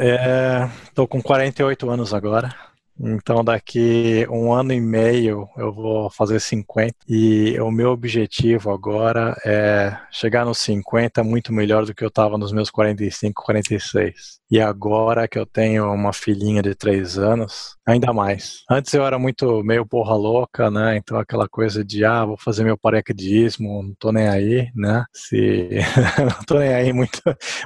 Estou 0.87 1.05
é, 1.05 1.07
com 1.07 1.21
48 1.21 1.89
anos 1.89 2.13
agora. 2.13 2.70
Então, 3.03 3.43
daqui 3.43 4.27
um 4.29 4.53
ano 4.53 4.71
e 4.73 4.79
meio 4.79 5.49
eu 5.57 5.73
vou 5.73 6.09
fazer 6.09 6.39
50 6.39 6.93
e 7.09 7.59
o 7.59 7.71
meu 7.71 7.89
objetivo 7.89 8.71
agora 8.71 9.35
é 9.45 9.97
chegar 10.11 10.45
nos 10.45 10.59
50 10.59 11.23
muito 11.23 11.51
melhor 11.51 11.85
do 11.85 11.95
que 11.95 12.03
eu 12.03 12.09
estava 12.09 12.37
nos 12.37 12.51
meus 12.51 12.69
45, 12.69 13.43
46. 13.43 14.39
E 14.51 14.59
agora 14.59 15.27
que 15.27 15.39
eu 15.39 15.45
tenho 15.45 15.91
uma 15.91 16.11
filhinha 16.11 16.61
de 16.61 16.75
3 16.75 17.17
anos, 17.17 17.77
ainda 17.87 18.11
mais. 18.11 18.63
Antes 18.69 18.93
eu 18.93 19.05
era 19.05 19.17
muito 19.17 19.63
meio 19.63 19.85
porra 19.85 20.13
louca, 20.13 20.69
né? 20.69 20.97
Então 20.97 21.17
aquela 21.17 21.47
coisa 21.47 21.83
de, 21.85 22.03
ah, 22.03 22.25
vou 22.25 22.37
fazer 22.37 22.63
meu 22.65 22.77
paraquedismo, 22.77 23.81
não 23.81 23.95
tô 23.97 24.11
nem 24.11 24.27
aí, 24.27 24.69
né? 24.75 25.05
Se... 25.13 25.69
não 26.19 26.43
tô 26.45 26.59
nem 26.59 26.73
aí 26.73 26.91
muito. 26.91 27.21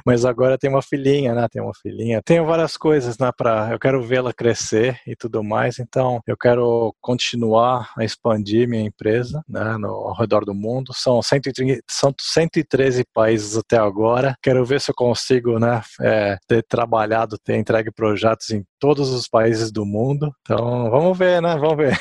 Mas 0.06 0.24
agora 0.24 0.56
tem 0.56 0.70
uma 0.70 0.80
filhinha, 0.80 1.34
né? 1.34 1.46
Tem 1.50 1.60
uma 1.60 1.74
filhinha. 1.74 2.22
Tenho 2.24 2.46
várias 2.46 2.76
coisas, 2.76 3.18
né? 3.18 3.30
Pra... 3.36 3.70
Eu 3.72 3.78
quero 3.80 4.00
vê-la 4.02 4.32
crescer 4.32 5.00
e 5.04 5.16
tudo 5.16 5.25
mais. 5.42 5.78
Então 5.78 6.20
eu 6.26 6.36
quero 6.36 6.94
continuar 7.00 7.92
a 7.96 8.04
expandir 8.04 8.68
minha 8.68 8.84
empresa, 8.84 9.42
né? 9.48 9.76
No, 9.78 9.88
ao 9.88 10.14
redor 10.14 10.44
do 10.44 10.54
mundo. 10.54 10.92
São, 10.94 11.22
130, 11.22 11.80
são 11.88 12.14
113 12.18 13.04
países 13.12 13.56
até 13.56 13.78
agora. 13.78 14.36
Quero 14.42 14.64
ver 14.64 14.80
se 14.80 14.90
eu 14.90 14.94
consigo, 14.94 15.58
né? 15.58 15.82
É, 16.00 16.36
ter 16.46 16.62
trabalhado, 16.62 17.38
ter 17.38 17.56
entregue 17.56 17.90
projetos 17.90 18.50
em 18.50 18.64
todos 18.78 19.10
os 19.10 19.28
países 19.28 19.70
do 19.70 19.84
mundo. 19.84 20.34
Então, 20.42 20.90
vamos 20.90 21.16
ver, 21.16 21.40
né? 21.40 21.56
Vamos 21.56 21.76
ver. 21.76 21.98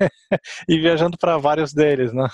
e 0.68 0.78
viajando 0.78 1.16
para 1.18 1.36
vários 1.38 1.72
deles, 1.72 2.12
né? 2.12 2.28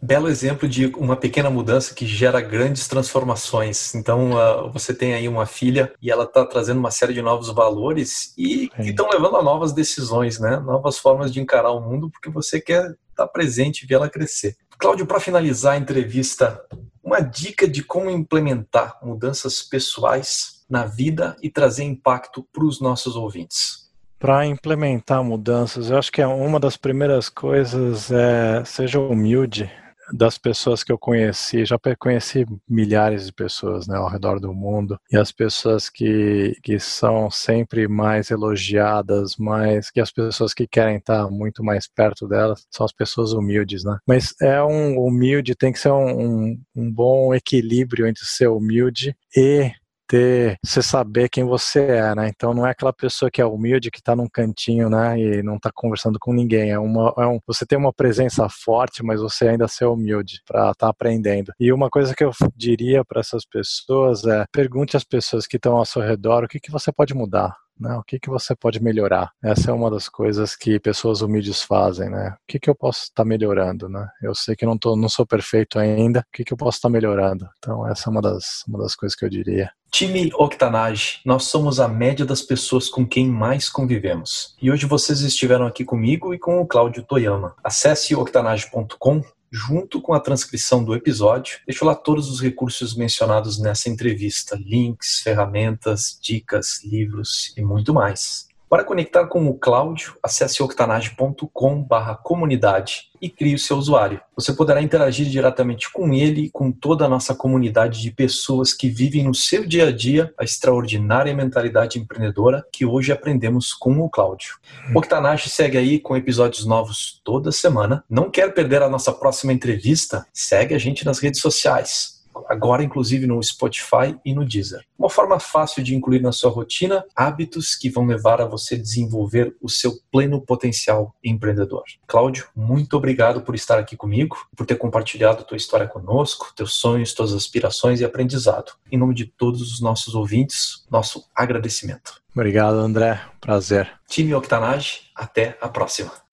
Belo 0.00 0.28
exemplo 0.28 0.68
de 0.68 0.86
uma 0.96 1.16
pequena 1.16 1.50
mudança 1.50 1.94
que 1.94 2.06
gera 2.06 2.40
grandes 2.40 2.86
transformações. 2.88 3.94
Então, 3.94 4.32
uh, 4.32 4.70
você 4.70 4.94
tem 4.94 5.14
aí 5.14 5.28
uma 5.28 5.46
filha 5.46 5.92
e 6.00 6.10
ela 6.10 6.24
está 6.24 6.44
trazendo 6.44 6.78
uma 6.78 6.90
série 6.90 7.14
de 7.14 7.22
novos 7.22 7.48
valores 7.48 8.34
e 8.36 8.70
estão 8.78 9.08
levando 9.10 9.36
a 9.36 9.42
novas 9.42 9.72
decisões, 9.72 10.38
né? 10.38 10.58
Novas 10.58 10.98
formas 10.98 11.32
de 11.32 11.40
encarar 11.40 11.72
o 11.72 11.80
mundo, 11.80 12.10
porque 12.10 12.30
você 12.30 12.60
quer 12.60 12.82
estar 12.82 13.26
tá 13.26 13.26
presente 13.26 13.82
e 13.82 13.86
ver 13.86 13.94
ela 13.94 14.10
crescer. 14.10 14.56
Cláudio, 14.78 15.06
para 15.06 15.20
finalizar 15.20 15.74
a 15.74 15.78
entrevista, 15.78 16.60
uma 17.02 17.20
dica 17.20 17.68
de 17.68 17.82
como 17.82 18.10
implementar 18.10 18.98
mudanças 19.02 19.62
pessoais 19.62 20.53
na 20.68 20.86
vida 20.86 21.36
e 21.42 21.50
trazer 21.50 21.84
impacto 21.84 22.46
para 22.52 22.64
os 22.64 22.80
nossos 22.80 23.16
ouvintes? 23.16 23.84
Para 24.18 24.46
implementar 24.46 25.22
mudanças, 25.22 25.90
eu 25.90 25.98
acho 25.98 26.10
que 26.10 26.22
é 26.22 26.26
uma 26.26 26.58
das 26.58 26.76
primeiras 26.76 27.28
coisas 27.28 28.10
é 28.10 28.64
seja 28.64 28.98
humilde 28.98 29.70
das 30.12 30.38
pessoas 30.38 30.82
que 30.82 30.92
eu 30.92 30.98
conheci, 30.98 31.64
já 31.64 31.78
conheci 31.98 32.44
milhares 32.68 33.26
de 33.26 33.32
pessoas 33.32 33.86
né, 33.86 33.96
ao 33.96 34.08
redor 34.08 34.40
do 34.40 34.52
mundo, 34.52 34.98
e 35.10 35.16
as 35.16 35.32
pessoas 35.32 35.88
que, 35.88 36.56
que 36.62 36.78
são 36.78 37.30
sempre 37.30 37.88
mais 37.88 38.30
elogiadas, 38.30 39.36
mais 39.36 39.90
que 39.90 40.00
as 40.00 40.10
pessoas 40.10 40.52
que 40.52 40.66
querem 40.66 40.96
estar 40.96 41.30
muito 41.30 41.62
mais 41.62 41.88
perto 41.88 42.26
delas, 42.26 42.66
são 42.70 42.84
as 42.84 42.92
pessoas 42.92 43.32
humildes, 43.32 43.84
né? 43.84 43.98
Mas 44.06 44.34
é 44.40 44.62
um 44.62 44.98
humilde, 44.98 45.54
tem 45.54 45.72
que 45.72 45.78
ser 45.78 45.90
um, 45.90 46.20
um, 46.20 46.60
um 46.76 46.92
bom 46.92 47.34
equilíbrio 47.34 48.06
entre 48.06 48.24
ser 48.24 48.48
humilde 48.48 49.16
e 49.36 49.70
ter, 50.06 50.58
você 50.64 50.82
saber 50.82 51.28
quem 51.28 51.44
você 51.44 51.80
é, 51.80 52.14
né? 52.14 52.28
Então 52.28 52.54
não 52.54 52.66
é 52.66 52.70
aquela 52.70 52.92
pessoa 52.92 53.30
que 53.30 53.40
é 53.40 53.46
humilde, 53.46 53.90
que 53.90 53.98
está 53.98 54.14
num 54.14 54.28
cantinho, 54.28 54.88
né? 54.88 55.18
E 55.18 55.42
não 55.42 55.56
está 55.56 55.70
conversando 55.74 56.18
com 56.18 56.32
ninguém. 56.32 56.70
É 56.70 56.78
uma, 56.78 57.12
é 57.18 57.26
um, 57.26 57.38
você 57.46 57.66
tem 57.66 57.78
uma 57.78 57.92
presença 57.92 58.48
forte, 58.48 59.02
mas 59.02 59.20
você 59.20 59.48
ainda 59.48 59.68
ser 59.68 59.86
humilde 59.86 60.40
para 60.46 60.70
estar 60.70 60.74
tá 60.74 60.88
aprendendo. 60.88 61.52
E 61.58 61.72
uma 61.72 61.90
coisa 61.90 62.14
que 62.14 62.24
eu 62.24 62.30
diria 62.56 63.04
para 63.04 63.20
essas 63.20 63.44
pessoas 63.46 64.24
é: 64.24 64.44
pergunte 64.52 64.96
às 64.96 65.04
pessoas 65.04 65.46
que 65.46 65.56
estão 65.56 65.76
ao 65.76 65.84
seu 65.84 66.02
redor 66.02 66.44
o 66.44 66.48
que, 66.48 66.60
que 66.60 66.70
você 66.70 66.92
pode 66.92 67.14
mudar. 67.14 67.63
Né? 67.78 67.94
O 67.96 68.02
que, 68.02 68.18
que 68.18 68.30
você 68.30 68.54
pode 68.54 68.82
melhorar? 68.82 69.32
Essa 69.42 69.70
é 69.70 69.74
uma 69.74 69.90
das 69.90 70.08
coisas 70.08 70.54
que 70.54 70.78
pessoas 70.78 71.20
humildes 71.20 71.62
fazem, 71.62 72.08
né? 72.08 72.30
O 72.30 72.46
que, 72.46 72.58
que 72.58 72.70
eu 72.70 72.74
posso 72.74 73.04
estar 73.04 73.22
tá 73.22 73.24
melhorando, 73.24 73.88
né? 73.88 74.08
Eu 74.22 74.34
sei 74.34 74.54
que 74.54 74.66
não, 74.66 74.78
tô, 74.78 74.96
não 74.96 75.08
sou 75.08 75.26
perfeito 75.26 75.78
ainda, 75.78 76.20
o 76.20 76.24
que, 76.32 76.44
que 76.44 76.52
eu 76.52 76.56
posso 76.56 76.78
estar 76.78 76.88
tá 76.88 76.92
melhorando? 76.92 77.48
Então, 77.58 77.86
essa 77.88 78.08
é 78.08 78.10
uma 78.10 78.22
das, 78.22 78.64
uma 78.68 78.78
das 78.78 78.94
coisas 78.94 79.16
que 79.16 79.24
eu 79.24 79.30
diria. 79.30 79.70
Time 79.90 80.28
Octanage, 80.34 81.20
nós 81.24 81.44
somos 81.44 81.78
a 81.78 81.86
média 81.86 82.26
das 82.26 82.42
pessoas 82.42 82.88
com 82.88 83.06
quem 83.06 83.28
mais 83.28 83.68
convivemos. 83.68 84.56
E 84.60 84.68
hoje 84.68 84.86
vocês 84.86 85.20
estiveram 85.20 85.66
aqui 85.66 85.84
comigo 85.84 86.34
e 86.34 86.38
com 86.38 86.60
o 86.60 86.66
Cláudio 86.66 87.04
Toyama. 87.04 87.54
Acesse 87.62 88.12
octanage.com 88.12 89.22
junto 89.54 90.02
com 90.02 90.12
a 90.12 90.18
transcrição 90.18 90.82
do 90.82 90.94
episódio. 90.94 91.60
Deixo 91.64 91.84
lá 91.84 91.94
todos 91.94 92.28
os 92.28 92.40
recursos 92.40 92.96
mencionados 92.96 93.60
nessa 93.60 93.88
entrevista: 93.88 94.58
links, 94.60 95.20
ferramentas, 95.20 96.18
dicas, 96.20 96.82
livros 96.84 97.54
e 97.56 97.62
muito 97.62 97.94
mais. 97.94 98.48
Para 98.68 98.84
conectar 98.84 99.26
com 99.26 99.46
o 99.46 99.54
Cláudio, 99.54 100.16
acesse 100.22 100.62
octanage.com/comunidade 100.62 103.10
e 103.20 103.28
crie 103.30 103.54
o 103.54 103.58
seu 103.58 103.76
usuário. 103.76 104.20
Você 104.34 104.52
poderá 104.52 104.82
interagir 104.82 105.26
diretamente 105.26 105.92
com 105.92 106.12
ele 106.12 106.46
e 106.46 106.50
com 106.50 106.72
toda 106.72 107.04
a 107.04 107.08
nossa 107.08 107.32
comunidade 107.34 108.02
de 108.02 108.10
pessoas 108.10 108.72
que 108.72 108.88
vivem 108.88 109.22
no 109.24 109.34
seu 109.34 109.64
dia 109.64 109.88
a 109.88 109.92
dia 109.92 110.34
a 110.38 110.44
extraordinária 110.44 111.34
mentalidade 111.34 111.98
empreendedora 111.98 112.64
que 112.72 112.84
hoje 112.84 113.12
aprendemos 113.12 113.72
com 113.72 114.00
o 114.00 114.10
Cláudio. 114.10 114.56
Octanage 114.94 115.48
segue 115.48 115.78
aí 115.78 116.00
com 116.00 116.16
episódios 116.16 116.66
novos 116.66 117.20
toda 117.24 117.52
semana. 117.52 118.04
Não 118.10 118.30
quer 118.30 118.52
perder 118.52 118.82
a 118.82 118.88
nossa 118.88 119.12
próxima 119.12 119.52
entrevista? 119.52 120.26
Segue 120.32 120.74
a 120.74 120.78
gente 120.78 121.04
nas 121.04 121.18
redes 121.18 121.40
sociais 121.40 122.13
agora 122.48 122.82
inclusive 122.82 123.26
no 123.26 123.42
Spotify 123.42 124.16
e 124.24 124.34
no 124.34 124.44
Deezer. 124.44 124.84
Uma 124.98 125.10
forma 125.10 125.38
fácil 125.38 125.82
de 125.82 125.94
incluir 125.94 126.20
na 126.20 126.32
sua 126.32 126.50
rotina 126.50 127.04
hábitos 127.14 127.74
que 127.74 127.90
vão 127.90 128.06
levar 128.06 128.40
a 128.40 128.46
você 128.46 128.76
desenvolver 128.76 129.54
o 129.60 129.68
seu 129.68 129.92
pleno 130.10 130.40
potencial 130.40 131.14
empreendedor. 131.22 131.84
Cláudio, 132.06 132.46
muito 132.54 132.96
obrigado 132.96 133.42
por 133.42 133.54
estar 133.54 133.78
aqui 133.78 133.96
comigo, 133.96 134.36
por 134.56 134.66
ter 134.66 134.76
compartilhado 134.76 135.44
tua 135.44 135.56
história 135.56 135.86
conosco, 135.86 136.52
teus 136.56 136.74
sonhos, 136.74 137.12
tuas 137.12 137.32
aspirações 137.32 138.00
e 138.00 138.04
aprendizado. 138.04 138.72
Em 138.90 138.98
nome 138.98 139.14
de 139.14 139.26
todos 139.26 139.60
os 139.60 139.80
nossos 139.80 140.14
ouvintes, 140.14 140.84
nosso 140.90 141.24
agradecimento. 141.34 142.22
Obrigado, 142.34 142.74
André. 142.74 143.20
Prazer. 143.40 143.92
Time 144.08 144.34
Octanage, 144.34 145.02
até 145.14 145.56
a 145.60 145.68
próxima. 145.68 146.23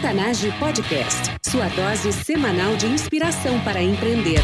Octanage 0.00 0.50
Podcast, 0.58 1.36
sua 1.42 1.68
dose 1.68 2.10
semanal 2.10 2.74
de 2.74 2.86
inspiração 2.86 3.60
para 3.60 3.82
empreender. 3.82 4.40